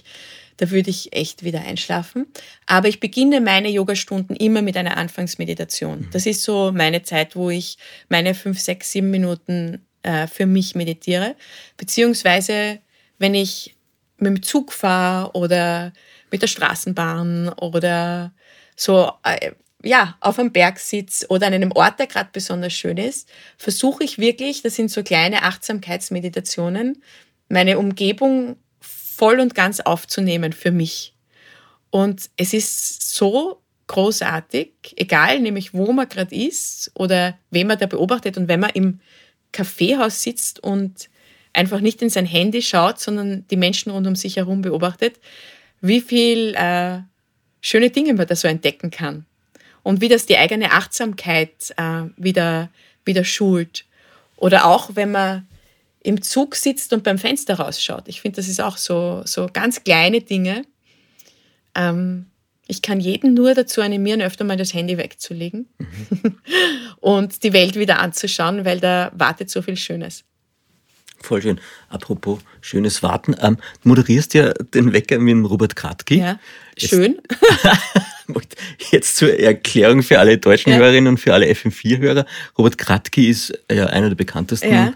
[0.62, 2.28] Da würde ich echt wieder einschlafen.
[2.68, 6.08] Aber ich beginne meine Yogastunden immer mit einer Anfangsmeditation.
[6.12, 10.76] Das ist so meine Zeit, wo ich meine fünf, sechs, sieben Minuten äh, für mich
[10.76, 11.36] meditiere.
[11.78, 12.78] Beziehungsweise,
[13.18, 13.76] wenn ich
[14.18, 15.94] mit dem Zug fahre oder
[16.30, 18.32] mit der Straßenbahn oder
[18.76, 19.54] so äh,
[19.84, 24.04] ja, auf einem Berg sitze oder an einem Ort, der gerade besonders schön ist, versuche
[24.04, 27.02] ich wirklich, das sind so kleine Achtsamkeitsmeditationen,
[27.50, 28.58] meine Umgebung
[29.22, 31.14] voll und ganz aufzunehmen für mich.
[31.92, 37.86] Und es ist so großartig, egal nämlich wo man gerade ist oder wen man da
[37.86, 39.00] beobachtet und wenn man im
[39.52, 41.08] Kaffeehaus sitzt und
[41.54, 45.20] einfach nicht in sein Handy schaut, sondern die Menschen rund um sich herum beobachtet,
[45.82, 47.02] wie viel äh,
[47.62, 49.28] schöne Dinge man da so entdecken kann
[49.84, 52.70] und wie das die eigene Achtsamkeit äh, wieder,
[53.06, 53.86] wieder schult.
[54.38, 55.48] Oder auch, wenn man
[56.04, 58.08] im Zug sitzt und beim Fenster rausschaut.
[58.08, 60.64] Ich finde, das ist auch so, so ganz kleine Dinge.
[61.76, 62.28] Ähm,
[62.68, 65.68] ich kann jeden nur dazu animieren, öfter mal das Handy wegzulegen
[67.00, 70.24] und die Welt wieder anzuschauen, weil da wartet so viel Schönes.
[71.20, 71.60] Voll schön.
[71.90, 73.36] Apropos schönes Warten.
[73.42, 76.20] Ähm, du moderierst ja den Wecker mit dem Robert Kratky.
[76.20, 76.40] Ja,
[76.78, 77.22] Jetzt- schön.
[78.92, 80.78] Jetzt zur Erklärung für alle deutschen ja.
[80.78, 82.26] Hörerinnen und für alle FM4-Hörer.
[82.58, 84.94] Robert Kratky ist ja einer der bekanntesten ja.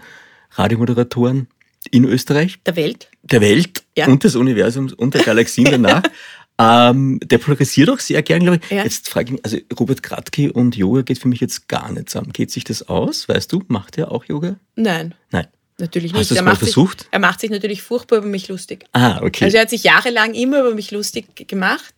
[0.58, 1.48] Radiomoderatoren
[1.90, 2.58] in Österreich.
[2.64, 3.08] Der Welt.
[3.22, 4.06] Der Welt ja.
[4.06, 6.02] und des Universums und der Galaxien danach.
[6.58, 8.70] ähm, der polarisiert auch sehr gern, glaube ich.
[8.70, 8.84] Ja.
[8.84, 12.10] Jetzt frage ich mich, also Robert Kratky und Yoga geht für mich jetzt gar nicht
[12.10, 12.32] zusammen.
[12.32, 13.28] Geht sich das aus?
[13.28, 14.56] Weißt du, macht er auch Yoga?
[14.74, 15.14] Nein.
[15.30, 15.46] Nein.
[15.78, 16.20] Natürlich nicht.
[16.20, 17.00] Hast du das er mal versucht?
[17.00, 18.86] Sich, er macht sich natürlich furchtbar über mich lustig.
[18.92, 19.44] Ah, okay.
[19.44, 21.94] Also er hat sich jahrelang immer über mich lustig gemacht.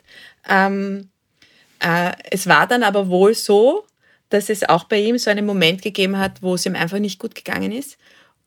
[0.49, 1.11] Ähm,
[1.79, 3.85] äh, es war dann aber wohl so,
[4.31, 7.21] dass es auch bei ihm so einen Moment gegeben hat, wo es ihm einfach nicht
[7.21, 7.99] gut gegangen ist.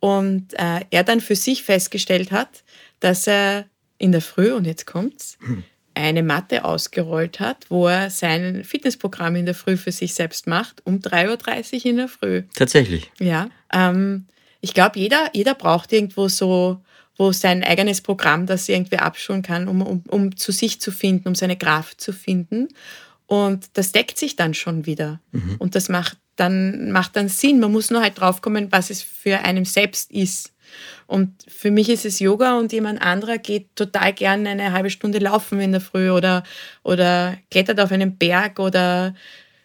[0.01, 2.63] Und äh, er dann für sich festgestellt hat,
[2.99, 3.65] dass er
[3.97, 5.63] in der Früh, und jetzt kommt's, hm.
[5.93, 10.85] eine Matte ausgerollt hat, wo er sein Fitnessprogramm in der Früh für sich selbst macht,
[10.85, 12.43] um 3.30 Uhr in der Früh.
[12.55, 13.11] Tatsächlich.
[13.19, 13.49] Ja.
[13.71, 14.25] Ähm,
[14.59, 16.81] ich glaube, jeder, jeder braucht irgendwo so
[17.21, 21.27] wo sein eigenes Programm das irgendwie abschulen kann, um, um, um zu sich zu finden,
[21.27, 22.69] um seine Kraft zu finden.
[23.31, 25.21] Und das deckt sich dann schon wieder.
[25.31, 25.55] Mhm.
[25.57, 27.61] Und das macht dann, macht dann Sinn.
[27.61, 30.51] Man muss nur halt draufkommen, was es für einem selbst ist.
[31.07, 35.19] Und für mich ist es Yoga und jemand anderer geht total gerne eine halbe Stunde
[35.19, 36.43] laufen in der Früh oder,
[36.83, 39.15] oder klettert auf einen Berg oder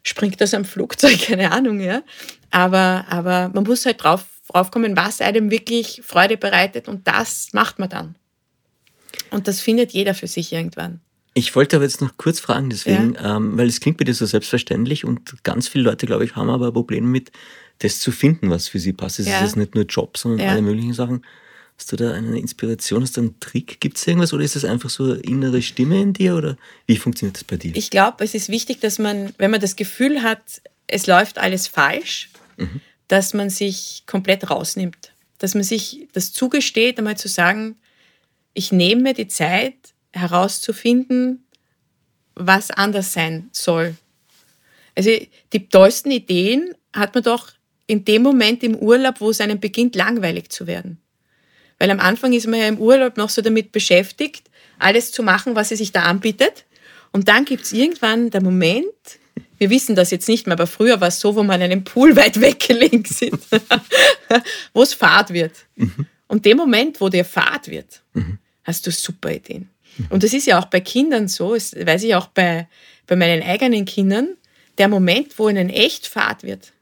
[0.05, 2.05] springt aus einem Flugzeug, keine Ahnung, ja.
[2.53, 7.81] Aber, aber man muss halt drauf draufkommen, was einem wirklich Freude bereitet und das macht
[7.81, 8.15] man dann.
[9.33, 11.01] Und das findet jeder für sich irgendwann.
[11.37, 13.37] Ich wollte aber jetzt noch kurz fragen, deswegen, ja.
[13.37, 16.51] ähm, weil es klingt bei dir so selbstverständlich und ganz viele Leute, glaube ich, haben
[16.51, 17.31] aber Probleme mit,
[17.81, 19.19] das zu finden, was für sie passt.
[19.19, 19.37] Es ja.
[19.37, 20.53] ist jetzt nicht nur Job, sondern ja.
[20.53, 21.27] alle möglichen Sachen.
[21.79, 23.81] Hast du da eine Inspiration, hast du einen Trick?
[23.81, 26.57] Gibt es irgendwas oder ist das einfach so eine innere Stimme in dir oder
[26.87, 27.77] wie funktioniert das bei dir?
[27.77, 31.67] Ich glaube, es ist wichtig, dass man, wenn man das Gefühl hat, es läuft alles
[31.67, 35.13] falsch, mhm dass man sich komplett rausnimmt.
[35.39, 37.77] Dass man sich das zugesteht, einmal zu sagen,
[38.55, 39.75] ich nehme mir die Zeit
[40.13, 41.47] herauszufinden,
[42.35, 43.97] was anders sein soll.
[44.95, 45.11] Also
[45.53, 47.51] die tollsten Ideen hat man doch
[47.87, 51.01] in dem Moment im Urlaub, wo es einem beginnt, langweilig zu werden.
[51.79, 55.55] Weil am Anfang ist man ja im Urlaub noch so damit beschäftigt, alles zu machen,
[55.55, 56.65] was es sich da anbietet.
[57.13, 58.85] Und dann gibt es irgendwann der Moment,
[59.59, 61.85] wir wissen das jetzt nicht mehr, aber früher war es so, wo man in einem
[61.85, 63.41] Pool weit weggelegen sind,
[64.73, 65.53] wo es Fahrt wird.
[65.77, 66.07] Mhm.
[66.29, 68.39] Und dem Moment, wo dir Fahrt wird, mhm.
[68.65, 69.71] hast du super Ideen.
[70.11, 72.69] Und das ist ja auch bei Kindern so, das weiß ich auch bei,
[73.07, 74.37] bei meinen eigenen Kindern,
[74.79, 76.73] der Moment, wo ihnen echt Fahrt wird.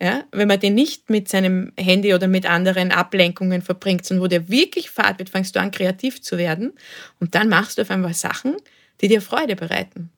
[0.00, 4.28] Ja, wenn man den nicht mit seinem Handy oder mit anderen Ablenkungen verbringt, sondern wo
[4.28, 6.72] der wirklich Fahrt wird, fängst du an, kreativ zu werden.
[7.20, 8.56] Und dann machst du auf einmal Sachen,
[9.00, 10.10] die dir Freude bereiten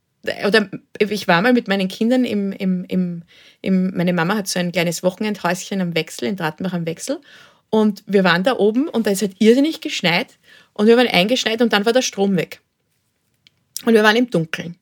[0.46, 0.68] oder
[0.98, 3.22] ich war mal mit meinen Kindern im, im, im,
[3.62, 7.20] im, meine Mama hat so ein kleines Wochenendhäuschen am Wechsel, in Drattenbach am Wechsel.
[7.70, 10.38] Und wir waren da oben und da ist halt irrsinnig geschneit
[10.76, 12.60] und wir waren eingeschneit und dann war der Strom weg.
[13.84, 14.76] Und wir waren im Dunkeln.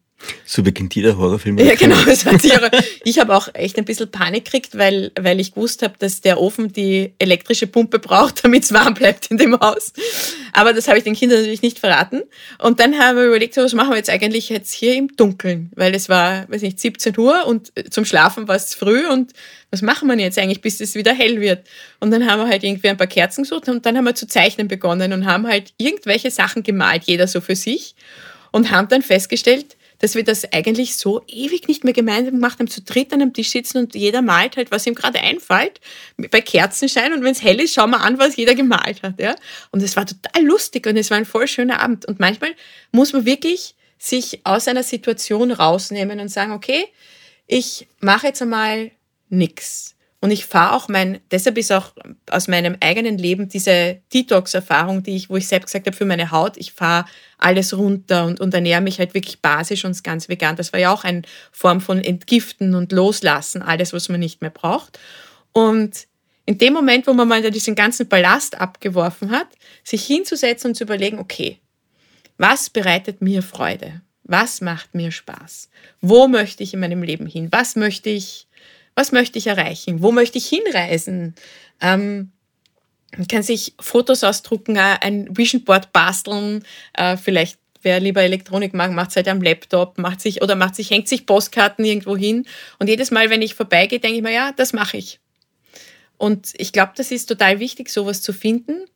[0.46, 1.58] So beginnt jeder Horrorfilm.
[1.58, 1.96] Ja, genau.
[3.04, 6.40] ich habe auch echt ein bisschen Panik gekriegt, weil, weil ich gewusst habe, dass der
[6.40, 9.92] Ofen die elektrische Pumpe braucht, damit es warm bleibt in dem Haus.
[10.52, 12.22] Aber das habe ich den Kindern natürlich nicht verraten.
[12.58, 15.70] Und dann haben wir überlegt, was machen wir jetzt eigentlich jetzt hier im Dunkeln?
[15.74, 19.32] Weil es war, weiß nicht, 17 Uhr und zum Schlafen war es früh und
[19.70, 21.66] was machen wir jetzt eigentlich, bis es wieder hell wird?
[21.98, 24.28] Und dann haben wir halt irgendwie ein paar Kerzen gesucht und dann haben wir zu
[24.28, 27.96] zeichnen begonnen und haben halt irgendwelche Sachen gemalt, jeder so für sich
[28.52, 32.68] und haben dann festgestellt, dass wir das eigentlich so ewig nicht mehr gemeinsam gemacht haben,
[32.68, 35.80] zu dritt an einem Tisch sitzen und jeder malt halt, was ihm gerade einfällt,
[36.30, 39.18] bei Kerzenschein und wenn es hell ist, schauen wir an, was jeder gemalt hat.
[39.18, 39.34] Ja?
[39.70, 42.04] Und es war total lustig und es war ein voll schöner Abend.
[42.04, 42.50] Und manchmal
[42.92, 46.84] muss man wirklich sich aus einer Situation rausnehmen und sagen, okay,
[47.46, 48.90] ich mache jetzt einmal
[49.30, 49.93] nichts
[50.24, 51.92] und ich fahre auch mein, deshalb ist auch
[52.30, 56.30] aus meinem eigenen Leben diese Detox-Erfahrung, die ich, wo ich selbst gesagt habe, für meine
[56.30, 57.04] Haut, ich fahre
[57.36, 60.56] alles runter und, und ernähre mich halt wirklich basisch und ganz vegan.
[60.56, 61.20] Das war ja auch eine
[61.52, 64.98] Form von Entgiften und Loslassen, alles, was man nicht mehr braucht.
[65.52, 66.06] Und
[66.46, 69.48] in dem Moment, wo man mal diesen ganzen Ballast abgeworfen hat,
[69.82, 71.58] sich hinzusetzen und zu überlegen, okay,
[72.38, 74.00] was bereitet mir Freude?
[74.22, 75.68] Was macht mir Spaß?
[76.00, 77.48] Wo möchte ich in meinem Leben hin?
[77.50, 78.46] Was möchte ich
[78.94, 80.02] was möchte ich erreichen?
[80.02, 81.34] Wo möchte ich hinreisen?
[81.80, 82.32] Ähm,
[83.16, 86.64] man kann sich Fotos ausdrucken, äh, ein Vision Board basteln,
[86.94, 90.74] äh, vielleicht wer lieber Elektronik mag, macht es halt am Laptop, macht sich oder macht
[90.74, 92.46] sich, hängt sich Postkarten irgendwo hin.
[92.78, 95.20] Und jedes Mal, wenn ich vorbeigehe, denke ich mir, ja, das mache ich.
[96.16, 98.86] Und ich glaube, das ist total wichtig, sowas zu finden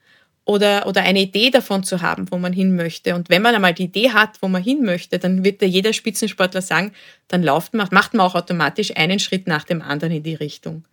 [0.49, 3.15] oder, oder eine Idee davon zu haben, wo man hin möchte.
[3.15, 5.93] Und wenn man einmal die Idee hat, wo man hin möchte, dann wird ja jeder
[5.93, 6.93] Spitzensportler sagen,
[7.29, 10.87] dann läuft man, macht man auch automatisch einen Schritt nach dem anderen in die Richtung.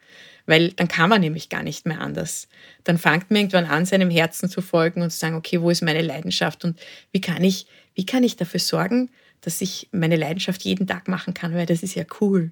[0.45, 2.49] Weil dann kann man nämlich gar nicht mehr anders.
[2.84, 5.82] Dann fängt man irgendwann an, seinem Herzen zu folgen und zu sagen, okay, wo ist
[5.82, 6.78] meine Leidenschaft und
[7.14, 11.34] wie kann ich, wie kann ich dafür sorgen, dass ich meine Leidenschaft jeden Tag machen
[11.34, 12.51] kann, weil das ist ja cool.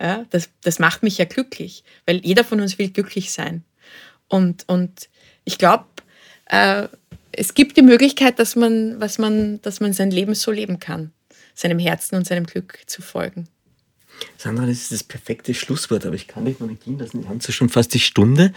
[0.00, 3.64] Ja, das, das macht mich ja glücklich, weil jeder von uns will glücklich sein.
[4.28, 5.10] Und, und
[5.44, 5.84] ich glaube,
[6.48, 6.88] äh,
[7.32, 11.12] es gibt die Möglichkeit, dass man, was man, dass man sein Leben so leben kann,
[11.54, 13.48] seinem Herzen und seinem Glück zu folgen.
[14.36, 17.22] Sandra, das ist das perfekte Schlusswort, aber ich kann dich noch nicht gehen lassen.
[17.22, 18.52] Wir haben zwar schon fast die Stunde,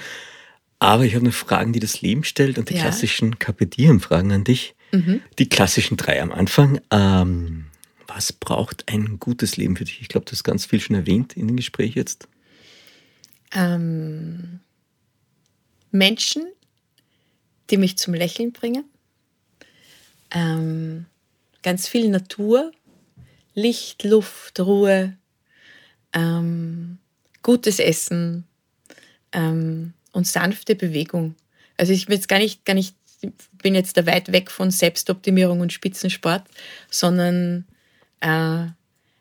[0.79, 2.81] aber ich habe noch Fragen, die das Leben stellt und die Ja.
[2.81, 4.73] klassischen Carpe Diem-Fragen an dich.
[5.39, 6.81] Die klassischen drei am Anfang.
[6.91, 7.67] Ähm,
[8.07, 10.01] was braucht ein gutes Leben für dich?
[10.01, 12.27] Ich glaube, du hast ganz viel schon erwähnt in dem Gespräch jetzt.
[13.53, 14.59] Ähm,
[15.91, 16.43] Menschen,
[17.71, 18.83] die mich zum Lächeln bringen.
[20.31, 21.05] Ähm,
[21.63, 22.71] ganz viel Natur,
[23.53, 25.17] Licht, Luft, Ruhe,
[26.13, 26.99] ähm,
[27.41, 28.45] gutes Essen
[29.31, 31.35] ähm, und sanfte Bewegung.
[31.77, 32.95] Also ich bin jetzt gar nicht, gar nicht,
[33.61, 36.43] bin jetzt da weit weg von Selbstoptimierung und Spitzensport,
[36.89, 37.65] sondern
[38.19, 38.67] äh,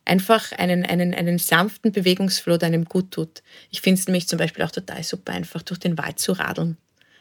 [0.04, 3.42] einfach einen, einen, einen sanften Bewegungsflow, der einem gut tut.
[3.70, 6.76] Ich finde es nämlich zum Beispiel auch total super, einfach durch den Wald zu radeln.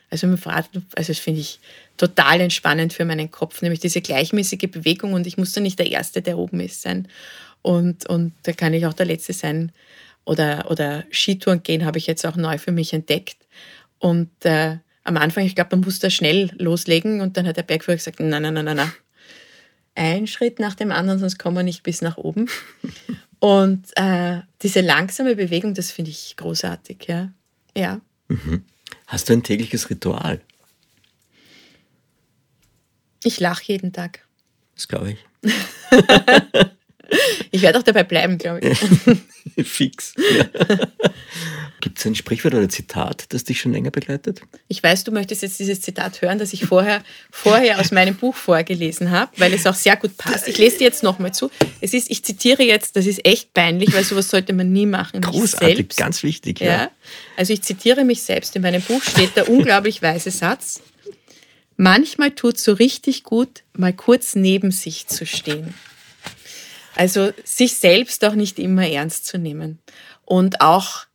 [0.10, 1.60] Also mit dem Rad, also das finde ich
[1.98, 5.92] total entspannend für meinen Kopf, nämlich diese gleichmäßige Bewegung und ich muss da nicht der
[5.92, 7.08] Erste, der oben ist, sein.
[7.62, 9.72] Und, und da kann ich auch der Letzte sein.
[10.26, 13.38] Oder, oder Skitouren gehen habe ich jetzt auch neu für mich entdeckt.
[13.98, 17.64] Und äh, am Anfang, ich glaube, man muss da schnell loslegen und dann hat der
[17.64, 18.92] Bergführer gesagt, nein, nein, nein, nein, nein.
[19.96, 22.48] Ein Schritt nach dem anderen, sonst kommen wir nicht bis nach oben.
[23.40, 27.32] Und äh, diese langsame Bewegung, das finde ich großartig, ja.
[27.76, 28.02] Ja.
[29.10, 30.40] Hast du ein tägliches Ritual?
[33.24, 34.26] Ich lache jeden Tag.
[34.76, 35.52] Das glaube ich.
[37.52, 38.80] Ich werde auch dabei bleiben, glaube ich.
[39.68, 40.14] Fix.
[40.18, 40.46] Ja.
[41.82, 44.42] Gibt es ein Sprichwort oder Zitat, das dich schon länger begleitet?
[44.68, 48.36] Ich weiß, du möchtest jetzt dieses Zitat hören, das ich vorher, vorher aus meinem Buch
[48.36, 50.48] vorgelesen habe, weil es auch sehr gut passt.
[50.48, 51.50] Ich lese dir jetzt nochmal zu.
[51.80, 55.22] Es ist, ich zitiere jetzt, das ist echt peinlich, weil sowas sollte man nie machen.
[55.22, 56.60] Großartig, ganz wichtig.
[56.60, 56.66] Ja.
[56.66, 56.92] Ja.
[57.38, 58.56] Also ich zitiere mich selbst.
[58.58, 60.82] In meinem Buch steht der unglaublich weise Satz.
[61.78, 65.74] Manchmal tut so richtig gut, mal kurz neben sich zu stehen.
[66.98, 69.80] Also sich selbst auch nicht immer ernst zu nehmen
[70.26, 71.06] und auch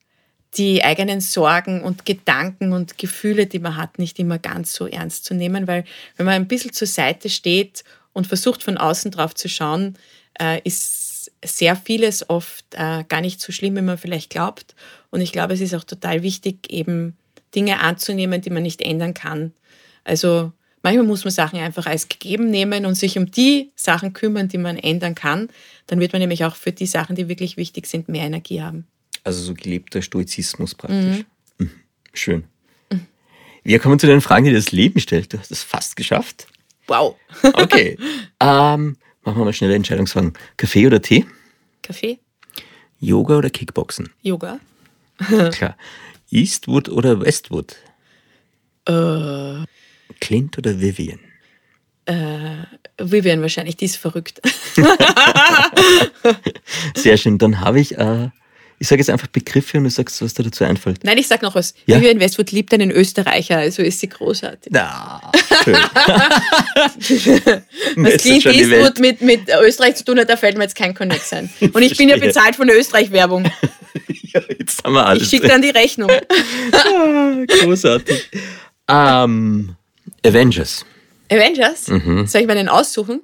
[0.56, 5.24] die eigenen Sorgen und Gedanken und Gefühle, die man hat, nicht immer ganz so ernst
[5.24, 5.84] zu nehmen, weil
[6.16, 9.98] wenn man ein bisschen zur Seite steht und versucht von außen drauf zu schauen,
[10.40, 14.74] äh, ist sehr vieles oft äh, gar nicht so schlimm, wie man vielleicht glaubt.
[15.10, 17.16] Und ich glaube, es ist auch total wichtig, eben
[17.54, 19.52] Dinge anzunehmen, die man nicht ändern kann.
[20.04, 20.52] Also
[20.82, 24.58] manchmal muss man Sachen einfach als gegeben nehmen und sich um die Sachen kümmern, die
[24.58, 25.48] man ändern kann.
[25.86, 28.86] Dann wird man nämlich auch für die Sachen, die wirklich wichtig sind, mehr Energie haben.
[29.24, 31.24] Also so gelebter Stoizismus praktisch.
[31.58, 31.70] Mhm.
[32.12, 32.44] Schön.
[33.62, 35.32] Wir kommen zu den Fragen, die das Leben stellt.
[35.32, 36.46] Du hast es fast geschafft.
[36.86, 37.16] Wow.
[37.54, 37.96] Okay.
[38.40, 40.34] ähm, machen wir mal schnelle Entscheidungsfragen.
[40.58, 41.24] Kaffee oder Tee?
[41.82, 42.18] Kaffee,
[43.00, 44.10] Yoga oder Kickboxen?
[44.22, 44.60] Yoga,
[45.52, 45.76] Klar.
[46.30, 47.76] Eastwood oder Westwood?
[48.86, 49.64] äh,
[50.20, 51.20] Clint oder Vivian?
[52.98, 54.42] Vivian wahrscheinlich, die ist verrückt.
[56.94, 57.38] Sehr schön.
[57.38, 58.28] Dann habe ich, äh,
[58.78, 61.04] ich sage jetzt einfach Begriffe und du sagst, was dir dazu einfällt.
[61.04, 61.74] Nein, ich sag noch was.
[61.86, 61.96] Ja.
[61.96, 64.72] Vivian Westwood liebt einen Österreicher, also ist sie großartig.
[64.72, 65.20] Na,
[65.62, 65.74] schön.
[67.96, 71.24] Was Clint Eastwood mit, mit Österreich zu tun hat, da fällt mir jetzt kein Connect
[71.24, 71.48] sein.
[71.60, 73.44] Und ich bin ja bezahlt von der Österreich-Werbung.
[74.08, 75.22] ja, jetzt haben wir alles.
[75.22, 76.10] Ich schicke dann die Rechnung.
[76.72, 78.30] Ah, Großartig.
[78.88, 79.76] Ähm,
[80.26, 80.84] Avengers.
[81.30, 81.88] Avengers?
[81.88, 82.26] Mhm.
[82.26, 83.22] Soll ich mir den aussuchen?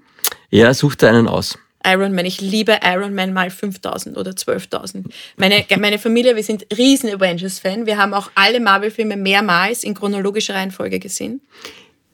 [0.51, 1.59] Ja, such dir einen aus.
[1.85, 5.05] Iron Man, ich liebe Iron Man mal 5000 oder 12.000.
[5.37, 7.87] Meine, meine Familie, wir sind riesen Avengers-Fan.
[7.87, 11.41] Wir haben auch alle Marvel-Filme mehrmals in chronologischer Reihenfolge gesehen.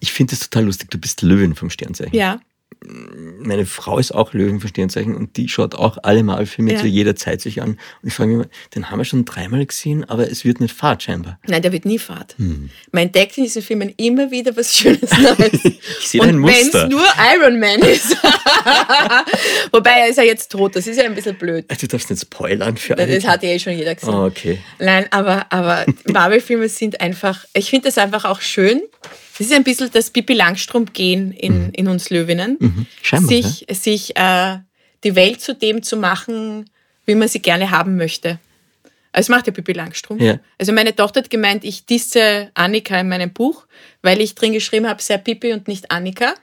[0.00, 0.90] Ich finde es total lustig.
[0.90, 2.14] Du bist Löwen vom Sternzeichen.
[2.14, 2.40] Ja.
[2.88, 6.80] Meine Frau ist auch Löwen vom Sternzeichen und die schaut auch alle Marvel-Filme Ja.
[6.80, 7.70] zu jeder Zeit sich an.
[7.70, 10.74] Und ich frage mich immer, den haben wir schon dreimal gesehen, aber es wird nicht
[10.74, 11.38] fad scheinbar.
[11.48, 12.34] Nein, der wird nie fad.
[12.38, 12.70] Hm.
[12.92, 15.60] Man entdeckt in diesen Filmen immer wieder was Schönes Neues.
[16.00, 16.88] Ich sehe ein Und wenn es Muster.
[16.88, 17.04] nur
[17.34, 18.16] Iron Man ist.
[19.72, 21.64] Wobei er ist ja jetzt tot, das ist ja ein bisschen blöd.
[21.80, 23.14] Du darfst nicht spoilern für alle.
[23.16, 24.14] Das hat ja eh schon jeder gesehen.
[24.14, 24.58] Oh, okay.
[24.78, 28.82] Nein, aber, aber Marvel-Filme sind einfach, ich finde das einfach auch schön.
[29.38, 32.56] Das ist ein bisschen das Pippi Langstrumpf-Gehen in, in uns Löwinnen.
[32.58, 32.86] Mhm.
[33.02, 34.58] Scheinbar, sich sich äh,
[35.04, 36.70] die Welt zu dem zu machen,
[37.04, 38.38] wie man sie gerne haben möchte.
[39.12, 40.22] Also das macht ja Pippi Langstrumpf.
[40.22, 40.38] Ja.
[40.58, 43.66] Also meine Tochter hat gemeint, ich disse Annika in meinem Buch,
[44.02, 46.34] weil ich drin geschrieben habe, sei Pippi und nicht Annika.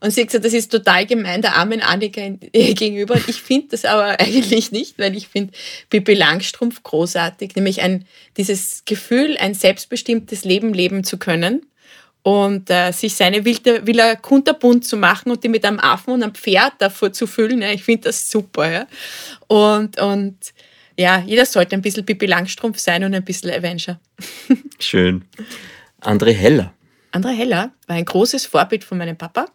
[0.00, 2.20] Und sie hat gesagt, das ist total gemein der armen Annika
[2.52, 3.16] gegenüber.
[3.28, 5.52] Ich finde das aber eigentlich nicht, weil ich finde
[5.90, 8.04] Pippi Langstrumpf großartig, nämlich ein,
[8.36, 11.66] dieses Gefühl, ein selbstbestimmtes Leben leben zu können
[12.26, 16.24] und äh, sich seine wilde, Villa kunterbunt zu machen und die mit einem Affen und
[16.24, 17.62] einem Pferd davor zu füllen.
[17.62, 18.68] Ja, ich finde das super.
[18.68, 18.86] Ja.
[19.46, 20.36] Und, und
[20.98, 24.00] ja, jeder sollte ein bisschen Pippi Langstrumpf sein und ein bisschen Avenger.
[24.80, 25.24] Schön.
[26.00, 26.74] André Heller.
[27.12, 29.46] André Heller war ein großes Vorbild von meinem Papa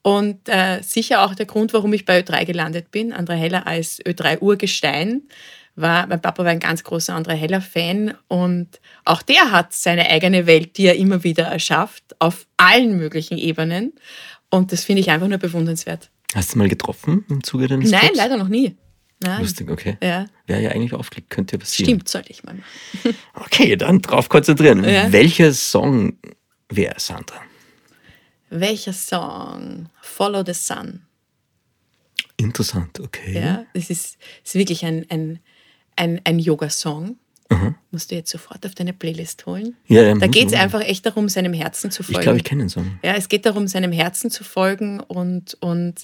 [0.00, 3.12] und äh, sicher auch der Grund, warum ich bei Ö3 gelandet bin.
[3.12, 5.20] André Heller als Ö3-Urgestein
[5.76, 10.46] war, mein Papa war ein ganz großer André Heller-Fan und auch der hat seine eigene
[10.46, 13.92] Welt, die er immer wieder erschafft, auf allen möglichen Ebenen.
[14.50, 16.10] Und das finde ich einfach nur bewundernswert.
[16.34, 18.16] Hast du mal getroffen im Zuge deines Nein, Jobs?
[18.16, 18.76] leider noch nie.
[19.20, 19.40] Nein.
[19.42, 19.96] Lustig, okay.
[20.02, 20.26] Ja.
[20.46, 21.88] Wäre ja eigentlich aufgelegt, könnte ja passieren.
[21.88, 23.16] Stimmt, sollte ich mal machen.
[23.34, 24.84] Okay, dann drauf konzentrieren.
[24.84, 25.10] Ja.
[25.12, 26.18] Welcher Song
[26.68, 27.40] wäre Sandra?
[28.50, 29.88] Welcher Song?
[30.00, 31.02] Follow the Sun.
[32.36, 33.34] Interessant, okay.
[33.34, 35.40] Ja, es ist, es ist wirklich ein, ein,
[35.96, 37.16] ein, ein Yoga-Song.
[37.92, 39.76] Musst du jetzt sofort auf deine Playlist holen.
[39.86, 40.58] Ja, ja, da geht es ich.
[40.58, 42.22] einfach echt darum, seinem Herzen zu Ich folgen.
[42.22, 42.98] glaube, ich kenne den Song.
[43.04, 45.94] Ja, es geht darum, seinem Herzen zu folgen und, und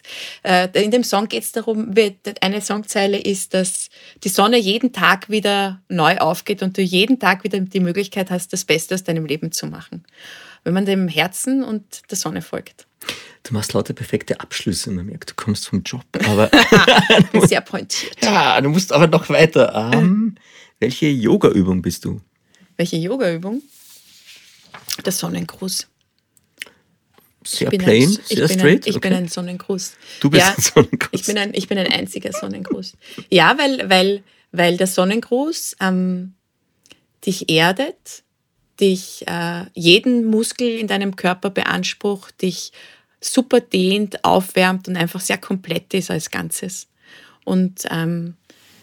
[0.45, 1.95] äh, in dem Song geht es darum,
[2.40, 3.88] eine Songzeile ist, dass
[4.22, 8.53] die Sonne jeden Tag wieder neu aufgeht und du jeden Tag wieder die Möglichkeit hast,
[8.53, 10.05] das Beste aus deinem Leben zu machen.
[10.62, 12.86] Wenn man dem Herzen und der Sonne folgt.
[13.43, 14.90] Du machst lauter perfekte Abschlüsse.
[14.90, 16.05] Man merkt, du kommst vom Job.
[16.28, 16.51] Aber
[17.47, 18.16] Sehr pointiert.
[18.22, 19.90] ja, du musst aber noch weiter.
[19.93, 20.36] Ähm,
[20.80, 22.20] welche Yoga-Übung bist du?
[22.76, 23.62] Welche Yogaübung?
[25.05, 25.88] Der Sonnengruß.
[27.45, 28.86] Sehr plain, ein, sehr ich bin straight.
[28.86, 29.09] Ein, ich okay.
[29.09, 29.93] bin ein Sonnengruß.
[30.20, 31.09] Du bist ja, ein Sonnengruß.
[31.12, 32.93] Ich bin ein, ich bin ein einziger Sonnengruß.
[33.30, 34.22] Ja, weil, weil,
[34.53, 36.34] weil der Sonnengruß ähm,
[37.26, 38.22] dich erdet,
[38.80, 42.72] dich äh, jeden Muskel in deinem Körper beansprucht, dich
[43.25, 46.89] super dehnt, aufwärmt und einfach sehr komplett ist als Ganzes.
[47.45, 48.35] Und ähm,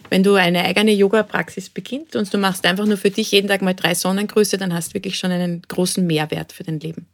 [0.09, 3.61] wenn du eine eigene Yoga-Praxis beginnst und du machst einfach nur für dich jeden Tag
[3.61, 7.07] mal drei Sonnengrüße, dann hast du wirklich schon einen großen Mehrwert für dein Leben.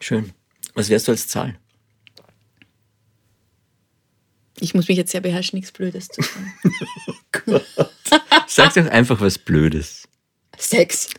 [0.00, 0.32] Schön.
[0.74, 1.56] Was wärst du als Zahl?
[4.60, 6.52] Ich muss mich jetzt sehr beherrschen, nichts Blödes zu sagen.
[8.46, 10.08] Sag doch einfach was Blödes.
[10.56, 11.10] Sechs.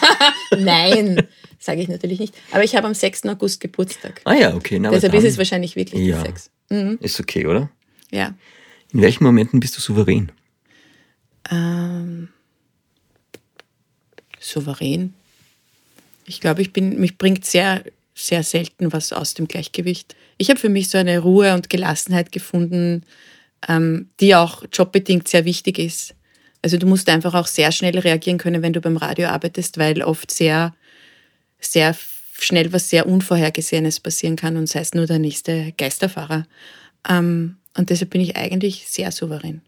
[0.56, 1.26] Nein,
[1.64, 2.34] sage ich natürlich nicht.
[2.50, 3.24] Aber ich habe am 6.
[3.26, 4.20] August Geburtstag.
[4.24, 4.78] Ah ja, okay.
[4.78, 6.22] Na, Deshalb ist es wahrscheinlich wirklich Ja.
[6.22, 6.50] die Sechs.
[7.00, 7.70] Ist okay, oder?
[8.10, 8.34] Ja.
[8.92, 10.30] In welchen Momenten bist du souverän?
[11.50, 12.28] Ähm,
[14.38, 15.14] souverän.
[16.26, 17.82] Ich glaube, ich bin, mich bringt sehr,
[18.14, 20.14] sehr selten was aus dem Gleichgewicht.
[20.38, 23.04] Ich habe für mich so eine Ruhe und Gelassenheit gefunden,
[23.68, 26.14] ähm, die auch jobbedingt sehr wichtig ist.
[26.62, 30.02] Also du musst einfach auch sehr schnell reagieren können, wenn du beim Radio arbeitest, weil
[30.02, 30.74] oft sehr,
[31.60, 31.96] sehr
[32.38, 36.46] schnell was sehr Unvorhergesehenes passieren kann und sei es nur der nächste Geisterfahrer.
[37.08, 39.62] Ähm, und deshalb bin ich eigentlich sehr souverän.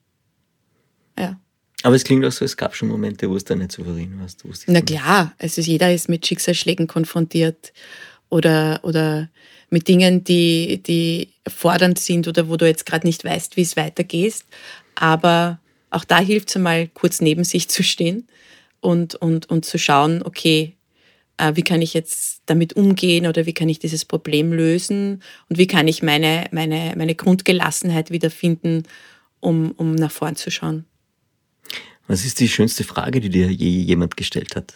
[1.19, 1.39] Ja.
[1.83, 4.45] Aber es klingt auch so, es gab schon Momente, wo es da nicht souverän warst.
[4.67, 7.73] Na klar, also jeder ist mit Schicksalsschlägen konfrontiert
[8.29, 9.29] oder, oder
[9.71, 13.77] mit Dingen, die, die fordernd sind oder wo du jetzt gerade nicht weißt, wie es
[13.77, 14.45] weitergeht.
[14.95, 15.61] Aber
[15.91, 18.27] auch da hilft es einmal, kurz neben sich zu stehen
[18.81, 20.76] und, und, und zu schauen, okay,
[21.55, 25.67] wie kann ich jetzt damit umgehen oder wie kann ich dieses Problem lösen und wie
[25.67, 28.85] kann ich meine, meine, meine Grundgelassenheit wiederfinden,
[29.41, 30.85] um, um nach vorn zu schauen.
[32.07, 34.75] Was ist die schönste Frage, die dir je jemand gestellt hat?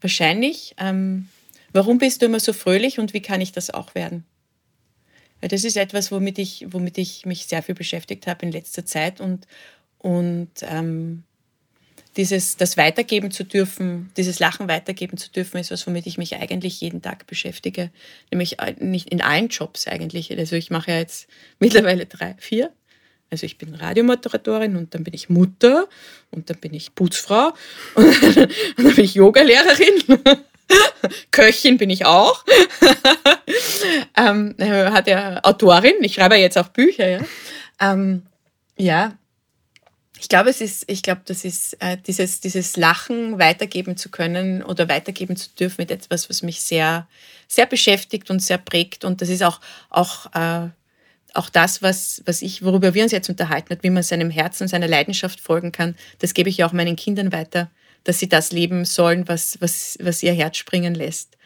[0.00, 0.74] Wahrscheinlich.
[0.78, 1.28] Ähm,
[1.72, 4.24] warum bist du immer so fröhlich und wie kann ich das auch werden?
[5.40, 8.84] Weil das ist etwas, womit ich, womit ich mich sehr viel beschäftigt habe in letzter
[8.84, 9.46] Zeit und,
[9.98, 11.22] und ähm,
[12.16, 16.36] dieses, das weitergeben zu dürfen, dieses Lachen weitergeben zu dürfen, ist was, womit ich mich
[16.36, 17.90] eigentlich jeden Tag beschäftige.
[18.30, 20.36] Nämlich äh, nicht in allen Jobs eigentlich.
[20.36, 22.72] Also ich mache ja jetzt mittlerweile drei, vier.
[23.30, 25.88] Also ich bin Radiomoderatorin und dann bin ich Mutter
[26.32, 27.52] und dann bin ich Putzfrau
[27.94, 30.18] und dann bin ich Yogalehrerin.
[31.30, 32.44] Köchin bin ich auch.
[34.16, 35.94] ähm, äh, hat ja Autorin.
[36.00, 37.08] Ich schreibe jetzt auch Bücher.
[37.08, 37.20] Ja,
[37.80, 38.22] ähm,
[38.76, 39.16] ja.
[40.20, 44.62] Ich glaube, es ist, ich glaube, das ist äh, dieses, dieses Lachen weitergeben zu können
[44.62, 47.08] oder weitergeben zu dürfen mit etwas, was mich sehr,
[47.48, 49.06] sehr beschäftigt und sehr prägt.
[49.06, 50.68] Und das ist auch, auch, äh,
[51.32, 54.68] auch das, was, was ich, worüber wir uns jetzt unterhalten, hat, wie man seinem Herzen,
[54.68, 55.96] seiner Leidenschaft folgen kann.
[56.18, 57.70] Das gebe ich ja auch meinen Kindern weiter,
[58.04, 61.38] dass sie das leben sollen, was, was, was ihr Herz springen lässt.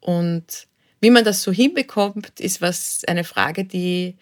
[0.00, 0.66] Und
[1.00, 4.16] wie man das so hinbekommt, ist was eine Frage, die,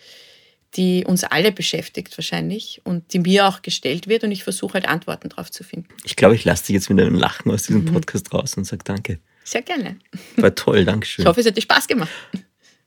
[0.76, 4.88] die uns alle beschäftigt wahrscheinlich und die mir auch gestellt wird und ich versuche halt
[4.88, 5.88] Antworten darauf zu finden.
[6.04, 7.92] Ich glaube, ich lasse dich jetzt mit einem Lachen aus diesem Mhm.
[7.92, 9.18] Podcast raus und sage Danke.
[9.44, 9.96] Sehr gerne.
[10.36, 11.24] War toll, Dankeschön.
[11.24, 12.10] Ich hoffe, es hat dir Spaß gemacht.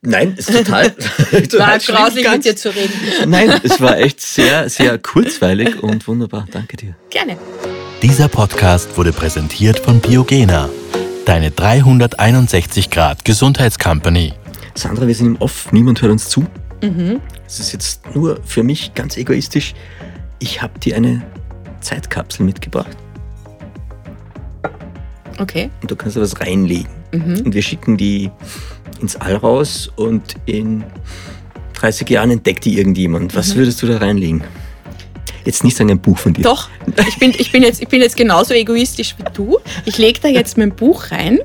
[0.02, 0.94] Nein, ist total.
[1.32, 2.92] War total schlimm, grauslich mit dir zu reden.
[3.30, 6.46] Nein, es war echt sehr, sehr kurzweilig und wunderbar.
[6.52, 6.96] Danke dir.
[7.10, 7.36] Gerne.
[8.02, 10.68] Dieser Podcast wurde präsentiert von Biogena,
[11.24, 14.32] deine 361 Grad Gesundheitscompany.
[14.74, 16.46] Sandra, wir sind im Off, niemand hört uns zu.
[16.82, 17.20] Mhm.
[17.46, 19.74] Es ist jetzt nur für mich ganz egoistisch.
[20.38, 21.22] Ich habe dir eine
[21.80, 22.96] Zeitkapsel mitgebracht.
[25.38, 25.70] Okay.
[25.82, 26.90] Und du kannst da was reinlegen.
[27.12, 27.42] Mhm.
[27.44, 28.30] Und wir schicken die
[29.00, 30.84] ins All raus und in
[31.74, 33.34] 30 Jahren entdeckt die irgendjemand.
[33.36, 33.58] Was Mhm.
[33.58, 34.42] würdest du da reinlegen?
[35.46, 36.42] Jetzt nicht sagen ein Buch von dir.
[36.42, 36.68] Doch,
[37.08, 39.58] ich bin, ich, bin jetzt, ich bin jetzt genauso egoistisch wie du.
[39.84, 41.38] Ich lege da jetzt mein Buch rein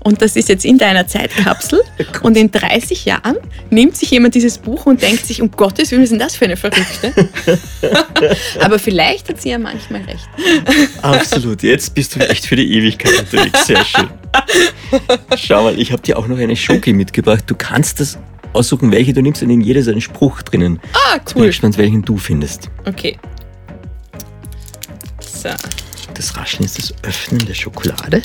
[0.00, 1.80] und das ist jetzt in deiner Zeitkapsel.
[2.22, 3.36] Und in 30 Jahren
[3.70, 6.36] nimmt sich jemand dieses Buch und denkt sich, um Gottes Willen, was ist denn das
[6.36, 7.12] für eine Verrückte?
[8.60, 10.28] Aber vielleicht hat sie ja manchmal recht.
[11.02, 11.62] Absolut.
[11.62, 13.66] Jetzt bist du echt für die Ewigkeit unterwegs.
[13.66, 14.08] Sehr schön.
[15.36, 17.44] Schau mal, ich habe dir auch noch eine Schoki mitgebracht.
[17.46, 18.18] Du kannst das
[18.52, 20.80] aussuchen, welche du nimmst und in jeder ist ein Spruch drinnen.
[20.92, 21.46] Ah, Ich bin cool.
[21.48, 22.70] gespannt, welchen du findest.
[22.86, 23.16] Okay.
[25.44, 25.50] So.
[26.14, 28.22] Das Rascheln ist das Öffnen der Schokolade.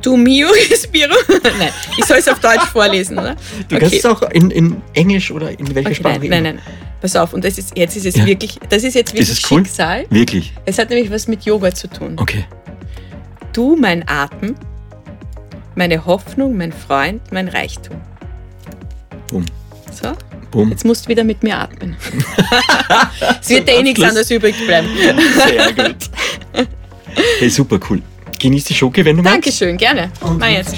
[0.00, 1.14] Du mio respiro.
[1.58, 3.36] Nein, ich soll es auf Deutsch vorlesen, oder?
[3.68, 6.58] Du kannst es auch in, in Englisch oder in welcher Okay, Sprache nein, nein, nein.
[7.00, 8.26] Pass auf, und das ist, jetzt ist es Ja.
[8.26, 9.58] wirklich, das ist jetzt wirklich Ist es cool?
[9.64, 10.06] Schicksal.
[10.10, 10.52] Wirklich?
[10.64, 12.16] Es hat nämlich was mit Yoga zu tun.
[12.18, 12.44] Okay.
[13.52, 14.54] Du, mein Atem,
[15.76, 18.00] meine Hoffnung, mein Freund, mein Reichtum.
[19.28, 19.44] Bumm.
[19.92, 20.12] So,
[20.50, 20.70] Bumm.
[20.70, 21.96] jetzt musst du wieder mit mir atmen.
[23.40, 24.88] es wird dir eh nichts anderes übrig bleiben.
[25.46, 25.96] Sehr gut.
[27.38, 28.00] Hey, super cool.
[28.38, 29.34] Genieß die Schoki, wenn du magst.
[29.34, 30.10] Dankeschön, gerne.
[30.38, 30.76] Mach jetzt.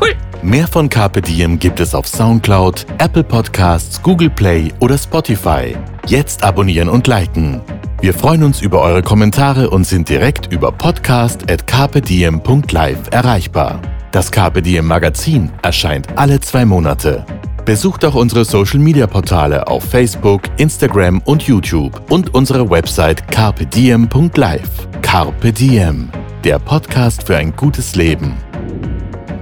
[0.00, 0.14] Cool.
[0.42, 5.74] Mehr von Carpe Diem gibt es auf Soundcloud, Apple Podcasts, Google Play oder Spotify.
[6.06, 7.60] Jetzt abonnieren und liken.
[8.00, 13.80] Wir freuen uns über eure Kommentare und sind direkt über podcast.carpediem.live erreichbar.
[14.14, 17.26] Das Carpe Diem Magazin erscheint alle zwei Monate.
[17.64, 24.70] Besucht auch unsere Social Media Portale auf Facebook, Instagram und YouTube und unsere Website carpediem.live.
[25.02, 26.10] Carpe Diem,
[26.44, 28.36] der Podcast für ein gutes Leben.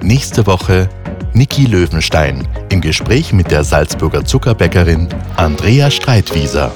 [0.00, 0.88] Nächste Woche
[1.34, 5.06] Niki Löwenstein im Gespräch mit der Salzburger Zuckerbäckerin
[5.36, 6.72] Andrea Streitwieser.